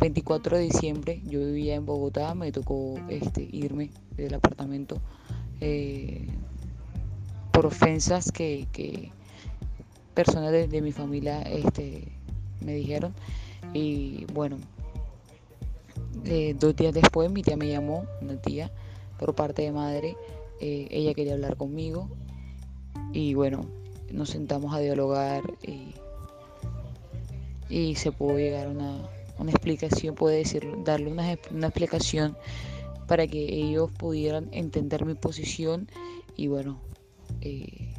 24 0.00 0.56
de 0.56 0.62
diciembre, 0.64 1.20
yo 1.26 1.40
vivía 1.40 1.74
en 1.74 1.84
Bogotá, 1.84 2.34
me 2.34 2.50
tocó 2.50 2.94
este, 3.10 3.46
irme 3.52 3.90
del 4.16 4.32
apartamento 4.32 5.02
eh, 5.60 6.26
por 7.52 7.66
ofensas 7.66 8.32
que, 8.32 8.66
personas 10.14 10.50
de, 10.50 10.80
mi 10.80 10.92
familia 10.92 11.42
este, 11.42 12.08
me 12.64 12.74
dijeron. 12.74 13.12
Y 13.74 14.24
bueno, 14.32 14.56
eh, 16.24 16.54
dos 16.58 16.74
días 16.74 16.94
después 16.94 17.30
mi 17.30 17.42
tía 17.42 17.56
me 17.56 17.68
llamó, 17.68 18.06
una 18.20 18.40
tía 18.40 18.70
por 19.18 19.34
parte 19.34 19.62
de 19.62 19.72
madre, 19.72 20.16
eh, 20.60 20.88
ella 20.90 21.14
quería 21.14 21.34
hablar 21.34 21.56
conmigo. 21.56 22.08
Y 23.12 23.34
bueno, 23.34 23.66
nos 24.10 24.30
sentamos 24.30 24.74
a 24.74 24.80
dialogar 24.80 25.42
y, 27.68 27.94
se 27.96 28.12
pudo 28.12 28.38
llegar 28.38 28.66
a 28.66 28.70
una, 28.70 29.50
explicación, 29.50 30.14
puede 30.14 30.38
decir, 30.38 30.66
darle 30.84 31.10
una, 31.10 31.32
explicación 31.32 32.36
para 33.06 33.26
que 33.26 33.42
ellos 33.54 33.90
pudieran 33.90 34.48
entender 34.52 35.04
mi 35.04 35.14
posición. 35.14 35.88
Y 36.36 36.48
bueno, 36.48 36.80
eh, 37.40 37.94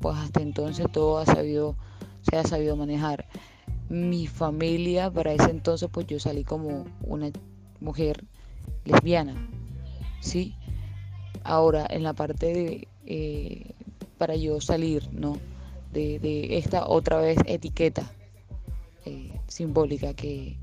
pues 0.00 0.16
hasta 0.16 0.40
entonces 0.40 0.86
todo 0.92 1.18
ha 1.18 1.26
sabido, 1.26 1.76
se 2.28 2.36
ha 2.36 2.44
sabido 2.44 2.76
manejar 2.76 3.26
mi 3.88 4.26
familia, 4.26 5.10
para 5.10 5.32
ese 5.32 5.50
entonces 5.50 5.88
pues 5.92 6.06
yo 6.06 6.18
salí 6.18 6.44
como 6.44 6.86
una 7.02 7.30
mujer 7.80 8.24
lesbiana, 8.84 9.34
¿sí? 10.20 10.54
Ahora, 11.44 11.86
en 11.90 12.02
la 12.02 12.12
parte 12.12 12.46
de, 12.46 12.88
eh, 13.06 13.74
para 14.18 14.36
yo 14.36 14.60
salir, 14.60 15.08
¿no? 15.12 15.38
De, 15.92 16.56
esta 16.56 16.86
otra 16.86 17.18
vez 17.18 17.36
etiqueta 17.44 18.10
eh, 19.04 19.30
simbólica 19.46 20.14
que, 20.14 20.56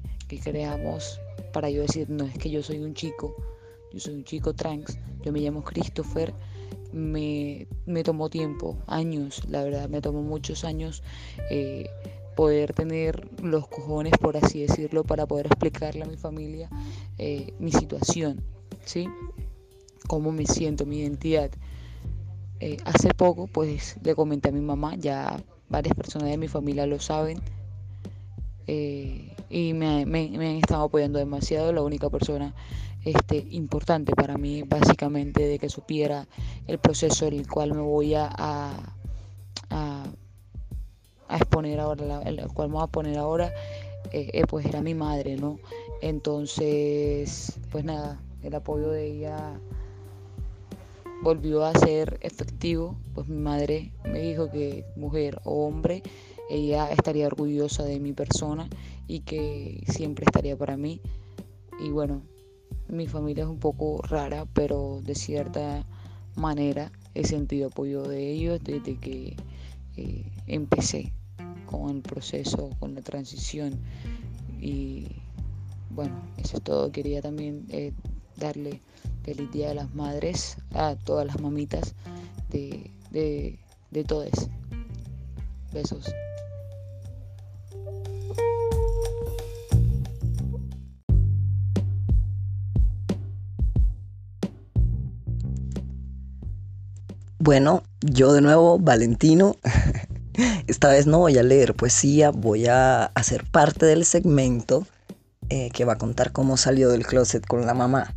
creamos 0.44 1.20
para 1.54 1.70
yo 1.70 1.82
decir, 1.82 2.10
no 2.10 2.24
es 2.26 2.38
que 2.38 2.50
yo 2.50 2.64
soy 2.64 2.80
un 2.80 2.94
chico, 2.94 3.36
yo 3.92 4.00
soy 4.00 4.14
un 4.16 4.24
chico 4.24 4.54
trans, 4.54 4.98
yo 5.24 5.32
me 5.32 5.40
llamo 5.40 5.64
Christopher, 5.64 6.34
me, 6.94 7.68
me 7.86 8.04
tomó 8.04 8.30
tiempo, 8.30 8.78
años, 8.88 9.42
la 9.50 9.64
verdad, 9.64 9.90
me 9.90 10.02
tomó 10.02 10.22
muchos 10.22 10.64
años. 10.64 11.04
Eh, 11.50 11.90
poder 12.40 12.72
tener 12.72 13.28
los 13.44 13.68
cojones, 13.68 14.14
por 14.18 14.38
así 14.38 14.62
decirlo, 14.62 15.04
para 15.04 15.26
poder 15.26 15.48
explicarle 15.48 16.04
a 16.04 16.06
mi 16.06 16.16
familia 16.16 16.70
eh, 17.18 17.54
mi 17.60 17.70
situación, 17.70 18.42
¿sí? 18.86 19.10
Cómo 20.08 20.32
me 20.32 20.46
siento, 20.46 20.86
mi 20.86 21.00
identidad. 21.00 21.52
Eh, 22.62 22.78
hace 22.86 23.14
poco, 23.14 23.48
pues, 23.48 23.98
le 24.04 24.16
comenté 24.16 24.48
a 24.48 24.52
mi 24.54 24.62
mamá, 24.62 24.96
ya 24.96 25.44
varias 25.68 25.94
personas 25.96 26.30
de 26.30 26.38
mi 26.38 26.48
familia 26.48 26.86
lo 26.86 27.02
saben, 27.02 27.42
eh, 28.68 29.36
y 29.50 29.74
me, 29.74 30.04
han 30.04 30.42
estado 30.64 30.86
apoyando 30.86 31.20
demasiado. 31.20 31.74
La 31.74 31.82
única 31.82 32.10
persona 32.10 32.56
este, 33.04 33.48
importante 33.50 34.14
para 34.16 34.38
mí, 34.38 34.64
básicamente, 34.64 35.46
de 35.46 35.60
que 35.60 35.68
supiera 35.68 36.26
el 36.68 36.80
proceso 36.80 37.28
en 37.28 37.34
el 37.34 37.50
cual 37.50 37.74
me 37.74 37.82
voy 37.82 38.14
a 38.16 38.96
exponer 41.38 41.80
ahora, 41.80 42.22
el 42.24 42.48
cual 42.54 42.70
vamos 42.70 42.84
a 42.84 42.88
poner 42.88 43.18
ahora, 43.18 43.54
eh, 44.12 44.30
eh, 44.34 44.44
pues 44.48 44.66
era 44.66 44.82
mi 44.82 44.94
madre, 44.94 45.36
¿no? 45.36 45.60
Entonces, 46.02 47.60
pues 47.72 47.86
nada, 47.86 48.20
el 48.44 48.56
apoyo 48.56 48.90
de 48.90 49.06
ella 49.06 49.60
volvió 51.22 51.66
a 51.66 51.74
ser 51.76 52.18
efectivo, 52.22 52.96
pues 53.14 53.28
mi 53.28 53.38
madre 53.38 53.92
me 54.06 54.22
dijo 54.22 54.50
que 54.50 54.86
mujer 54.96 55.40
o 55.44 55.68
hombre, 55.68 56.02
ella 56.50 56.90
estaría 56.92 57.28
orgullosa 57.28 57.84
de 57.84 58.00
mi 58.00 58.14
persona 58.14 58.68
y 59.08 59.20
que 59.20 59.84
siempre 59.88 60.26
estaría 60.26 60.58
para 60.58 60.78
mí. 60.78 61.02
Y 61.80 61.90
bueno, 61.90 62.22
mi 62.88 63.08
familia 63.08 63.44
es 63.44 63.50
un 63.50 63.60
poco 63.60 64.02
rara, 64.02 64.46
pero 64.54 65.02
de 65.04 65.14
cierta 65.14 65.86
manera 66.36 66.92
he 67.14 67.26
sentido 67.26 67.68
apoyo 67.68 68.04
de 68.04 68.32
ellos 68.32 68.60
desde 68.64 68.98
que 68.98 69.36
eh, 69.98 70.26
empecé 70.48 71.14
con 71.70 71.90
el 71.98 72.02
proceso, 72.02 72.72
con 72.80 72.96
la 72.96 73.02
transición. 73.02 73.80
Y 74.60 75.08
bueno, 75.92 76.20
eso 76.38 76.58
es 76.58 76.64
todo. 76.64 76.92
Quería 76.92 77.22
también 77.22 77.66
eh, 77.70 77.94
darle 78.38 78.82
feliz 79.24 79.52
Día 79.52 79.70
de 79.70 79.76
las 79.76 79.94
Madres 79.94 80.58
a 80.74 80.96
todas 80.96 81.28
las 81.28 81.40
mamitas 81.40 81.94
de, 82.50 82.90
de, 83.12 83.60
de 83.92 84.04
todos. 84.04 84.50
Besos. 85.72 86.12
Bueno, 97.38 97.84
yo 98.02 98.34
de 98.34 98.42
nuevo, 98.42 98.80
Valentino. 98.80 99.56
Esta 100.68 100.90
vez 100.90 101.08
no 101.08 101.20
voy 101.20 101.38
a 101.38 101.44
leer 101.44 101.76
poesía, 101.76 102.32
voy 102.32 102.68
a 102.68 103.06
hacer 103.06 103.44
parte 103.50 103.86
del 103.86 104.06
segmento 104.06 104.86
eh, 105.50 105.70
que 105.72 105.86
va 105.86 105.94
a 105.94 105.98
contar 105.98 106.32
cómo 106.32 106.58
salió 106.58 106.90
del 106.90 107.06
closet 107.06 107.46
con 107.46 107.66
la 107.66 107.74
mamá. 107.74 108.16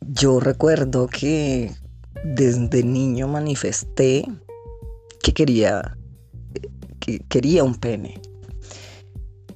Yo 0.00 0.40
recuerdo 0.40 1.06
que 1.06 1.72
desde 2.24 2.82
niño 2.82 3.28
manifesté 3.28 4.26
que 5.22 5.32
quería, 5.32 5.96
que 7.00 7.20
quería 7.28 7.64
un 7.64 7.76
pene. 7.76 8.20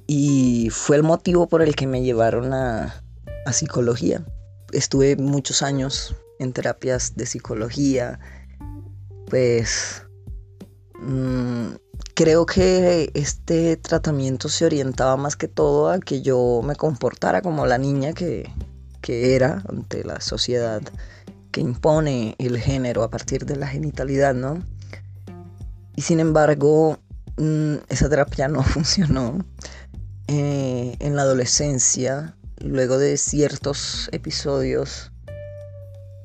Y 0.07 0.69
fue 0.71 0.95
el 0.95 1.03
motivo 1.03 1.47
por 1.47 1.61
el 1.61 1.75
que 1.75 1.85
me 1.85 2.01
llevaron 2.01 2.53
a, 2.53 3.03
a 3.45 3.53
psicología. 3.53 4.25
Estuve 4.71 5.17
muchos 5.17 5.61
años 5.61 6.15
en 6.39 6.53
terapias 6.53 7.15
de 7.15 7.25
psicología, 7.25 8.19
pues 9.29 10.06
creo 12.13 12.45
que 12.45 13.11
este 13.13 13.77
tratamiento 13.77 14.49
se 14.49 14.65
orientaba 14.65 15.17
más 15.17 15.35
que 15.35 15.47
todo 15.47 15.89
a 15.89 15.99
que 15.99 16.21
yo 16.21 16.61
me 16.63 16.75
comportara 16.75 17.41
como 17.41 17.65
la 17.65 17.77
niña 17.77 18.13
que, 18.13 18.49
era 19.09 19.63
ante 19.69 20.03
la 20.03 20.19
sociedad 20.19 20.81
que 21.51 21.61
impone 21.61 22.35
el 22.39 22.57
género 22.57 23.03
a 23.03 23.09
partir 23.09 23.45
de 23.45 23.55
la 23.55 23.65
genitalidad, 23.65 24.33
¿no? 24.33 24.61
Y 25.95 26.01
sin 26.01 26.19
embargo, 26.19 26.99
mm, 27.37 27.75
esa 27.87 28.09
terapia 28.09 28.49
no 28.49 28.63
funcionó. 28.63 29.45
Eh, 30.27 30.97
en 30.99 31.15
la 31.15 31.21
adolescencia, 31.21 32.35
luego 32.59 32.97
de 32.97 33.15
ciertos 33.15 34.09
episodios 34.11 35.13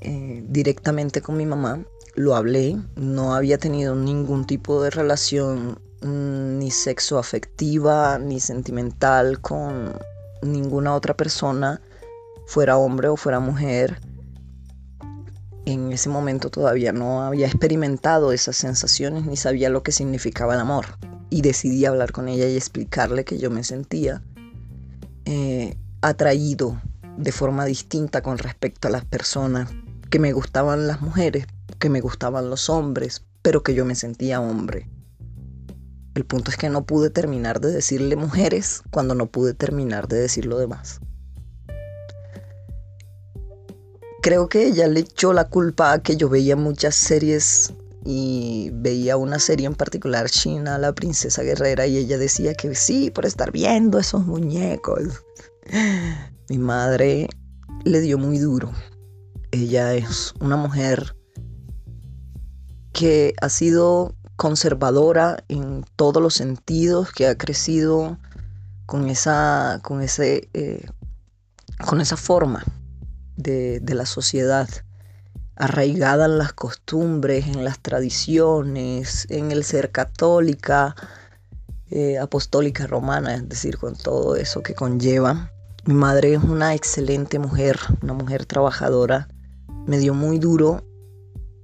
eh, 0.00 0.42
directamente 0.48 1.22
con 1.22 1.36
mi 1.36 1.46
mamá, 1.46 1.84
lo 2.14 2.36
hablé, 2.36 2.78
no 2.96 3.34
había 3.34 3.58
tenido 3.58 3.94
ningún 3.94 4.46
tipo 4.46 4.82
de 4.82 4.90
relación 4.90 5.78
mm, 6.02 6.58
ni 6.58 6.70
sexo 6.70 7.18
afectiva 7.18 8.18
ni 8.18 8.40
sentimental 8.40 9.40
con 9.40 9.92
ninguna 10.42 10.94
otra 10.94 11.16
persona, 11.16 11.80
fuera 12.46 12.76
hombre 12.76 13.08
o 13.08 13.16
fuera 13.16 13.40
mujer. 13.40 14.00
En 15.64 15.92
ese 15.92 16.08
momento 16.08 16.50
todavía 16.50 16.92
no 16.92 17.22
había 17.22 17.46
experimentado 17.46 18.32
esas 18.32 18.56
sensaciones 18.56 19.24
ni 19.24 19.36
sabía 19.36 19.70
lo 19.70 19.82
que 19.82 19.92
significaba 19.92 20.54
el 20.54 20.60
amor. 20.60 20.86
Y 21.30 21.40
decidí 21.40 21.86
hablar 21.86 22.12
con 22.12 22.28
ella 22.28 22.46
y 22.46 22.56
explicarle 22.56 23.24
que 23.24 23.38
yo 23.38 23.50
me 23.50 23.64
sentía 23.64 24.22
eh, 25.24 25.78
atraído 26.02 26.78
de 27.16 27.32
forma 27.32 27.64
distinta 27.64 28.22
con 28.22 28.38
respecto 28.38 28.88
a 28.88 28.90
las 28.90 29.04
personas, 29.04 29.70
que 30.10 30.18
me 30.18 30.32
gustaban 30.32 30.86
las 30.86 31.00
mujeres, 31.00 31.46
que 31.82 31.90
me 31.90 32.00
gustaban 32.00 32.48
los 32.48 32.70
hombres, 32.70 33.24
pero 33.42 33.64
que 33.64 33.74
yo 33.74 33.84
me 33.84 33.96
sentía 33.96 34.40
hombre. 34.40 34.88
El 36.14 36.24
punto 36.24 36.52
es 36.52 36.56
que 36.56 36.68
no 36.68 36.86
pude 36.86 37.10
terminar 37.10 37.60
de 37.60 37.72
decirle 37.72 38.14
mujeres 38.14 38.82
cuando 38.92 39.16
no 39.16 39.26
pude 39.26 39.52
terminar 39.52 40.06
de 40.06 40.18
decir 40.18 40.46
lo 40.46 40.58
demás. 40.58 41.00
Creo 44.22 44.48
que 44.48 44.64
ella 44.68 44.86
le 44.86 45.00
echó 45.00 45.32
la 45.32 45.48
culpa 45.48 45.92
a 45.92 46.00
que 46.00 46.16
yo 46.16 46.28
veía 46.28 46.54
muchas 46.54 46.94
series 46.94 47.72
y 48.04 48.70
veía 48.74 49.16
una 49.16 49.40
serie 49.40 49.66
en 49.66 49.74
particular, 49.74 50.30
China, 50.30 50.78
la 50.78 50.92
princesa 50.92 51.42
guerrera, 51.42 51.88
y 51.88 51.96
ella 51.96 52.16
decía 52.16 52.54
que 52.54 52.76
sí, 52.76 53.10
por 53.10 53.26
estar 53.26 53.50
viendo 53.50 53.98
esos 53.98 54.24
muñecos. 54.24 55.24
Mi 56.48 56.58
madre 56.58 57.28
le 57.84 58.00
dio 58.00 58.18
muy 58.18 58.38
duro. 58.38 58.70
Ella 59.50 59.94
es 59.94 60.32
una 60.38 60.56
mujer 60.56 61.16
que 63.02 63.34
ha 63.40 63.48
sido 63.48 64.14
conservadora 64.36 65.42
en 65.48 65.84
todos 65.96 66.22
los 66.22 66.34
sentidos, 66.34 67.10
que 67.10 67.26
ha 67.26 67.36
crecido 67.36 68.16
con 68.86 69.08
esa, 69.08 69.80
con 69.82 70.02
ese, 70.02 70.48
eh, 70.54 70.86
con 71.84 72.00
esa 72.00 72.16
forma 72.16 72.62
de, 73.36 73.82
la 73.88 74.06
sociedad, 74.06 74.68
arraigada 75.56 76.26
en 76.26 76.38
las 76.38 76.52
costumbres, 76.52 77.48
en 77.48 77.64
las 77.64 77.80
tradiciones, 77.80 79.26
en 79.30 79.50
el 79.50 79.64
ser 79.64 79.90
católica, 79.90 80.94
eh, 81.90 82.18
apostólica 82.18 82.86
romana, 82.86 83.34
es 83.34 83.48
decir, 83.48 83.78
con 83.78 83.96
todo 83.96 84.36
eso 84.36 84.62
que 84.62 84.76
conlleva. 84.76 85.50
Mi 85.86 85.94
madre 85.94 86.34
es 86.34 86.44
una 86.44 86.76
excelente 86.76 87.40
mujer, 87.40 87.80
una 88.00 88.12
mujer 88.12 88.46
trabajadora. 88.46 89.26
Me 89.88 89.98
dio 89.98 90.14
muy 90.14 90.38
duro 90.38 90.84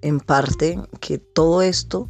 en 0.02 0.20
parte 0.20 0.80
que 1.00 1.18
todo 1.18 1.62
esto 1.62 2.08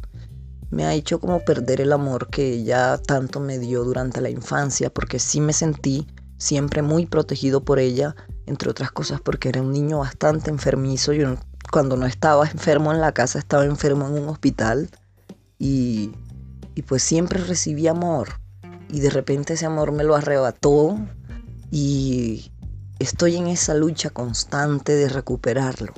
me 0.71 0.85
ha 0.85 0.93
hecho 0.93 1.19
como 1.19 1.39
perder 1.39 1.81
el 1.81 1.91
amor 1.91 2.29
que 2.29 2.53
ella 2.53 2.97
tanto 2.97 3.39
me 3.39 3.57
dio 3.57 3.83
durante 3.83 4.21
la 4.21 4.29
infancia, 4.29 4.93
porque 4.93 5.19
sí 5.19 5.41
me 5.41 5.53
sentí 5.53 6.07
siempre 6.37 6.81
muy 6.81 7.05
protegido 7.05 7.63
por 7.63 7.79
ella, 7.79 8.15
entre 8.45 8.69
otras 8.69 8.91
cosas 8.91 9.19
porque 9.21 9.49
era 9.49 9.61
un 9.61 9.71
niño 9.71 9.99
bastante 9.99 10.51
enfermizo. 10.51 11.13
Yo 11.13 11.35
cuando 11.71 11.97
no 11.97 12.05
estaba 12.05 12.47
enfermo 12.47 12.91
en 12.91 13.01
la 13.01 13.13
casa, 13.13 13.39
estaba 13.39 13.65
enfermo 13.65 14.07
en 14.07 14.13
un 14.13 14.29
hospital 14.29 14.89
y, 15.57 16.11
y 16.75 16.83
pues 16.83 17.03
siempre 17.03 17.43
recibí 17.43 17.87
amor. 17.87 18.39
Y 18.89 19.01
de 19.01 19.09
repente 19.09 19.53
ese 19.53 19.65
amor 19.65 19.91
me 19.91 20.03
lo 20.03 20.15
arrebató 20.15 20.97
y 21.71 22.51
estoy 22.99 23.37
en 23.37 23.47
esa 23.47 23.73
lucha 23.73 24.09
constante 24.09 24.93
de 24.93 25.09
recuperarlo 25.09 25.93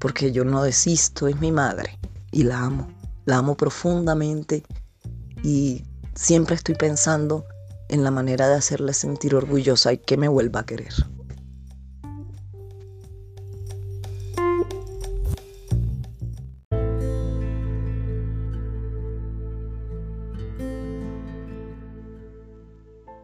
porque 0.00 0.32
yo 0.32 0.44
no 0.44 0.64
desisto, 0.64 1.28
es 1.28 1.38
mi 1.40 1.52
madre 1.52 1.98
y 2.32 2.42
la 2.42 2.64
amo, 2.64 2.88
la 3.26 3.36
amo 3.36 3.56
profundamente 3.56 4.64
y 5.44 5.84
siempre 6.14 6.56
estoy 6.56 6.74
pensando 6.74 7.44
en 7.88 8.02
la 8.02 8.10
manera 8.10 8.48
de 8.48 8.54
hacerla 8.54 8.94
sentir 8.94 9.34
orgullosa 9.34 9.92
y 9.92 9.98
que 9.98 10.16
me 10.16 10.26
vuelva 10.26 10.60
a 10.60 10.66
querer. 10.66 10.94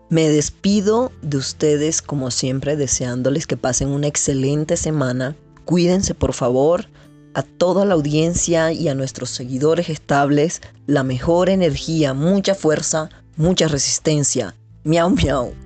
Me 0.09 0.29
despido 0.29 1.11
de 1.21 1.37
ustedes 1.37 2.01
como 2.01 2.31
siempre 2.31 2.77
deseándoles 2.77 3.47
que 3.47 3.57
pasen 3.57 3.89
una 3.89 4.07
excelente 4.07 4.77
semana 4.77 5.37
Cuídense 5.67 6.15
por 6.15 6.33
favor. 6.33 6.89
A 7.35 7.43
toda 7.43 7.85
la 7.85 7.93
audiencia 7.93 8.73
y 8.73 8.89
a 8.89 8.95
nuestros 8.95 9.29
seguidores 9.29 9.91
estables, 9.91 10.63
la 10.87 11.03
mejor 11.03 11.51
energía, 11.51 12.15
mucha 12.15 12.55
fuerza, 12.55 13.11
mucha 13.37 13.69
resistencia. 13.69 14.55
Miau, 14.85 15.11
miau. 15.11 15.66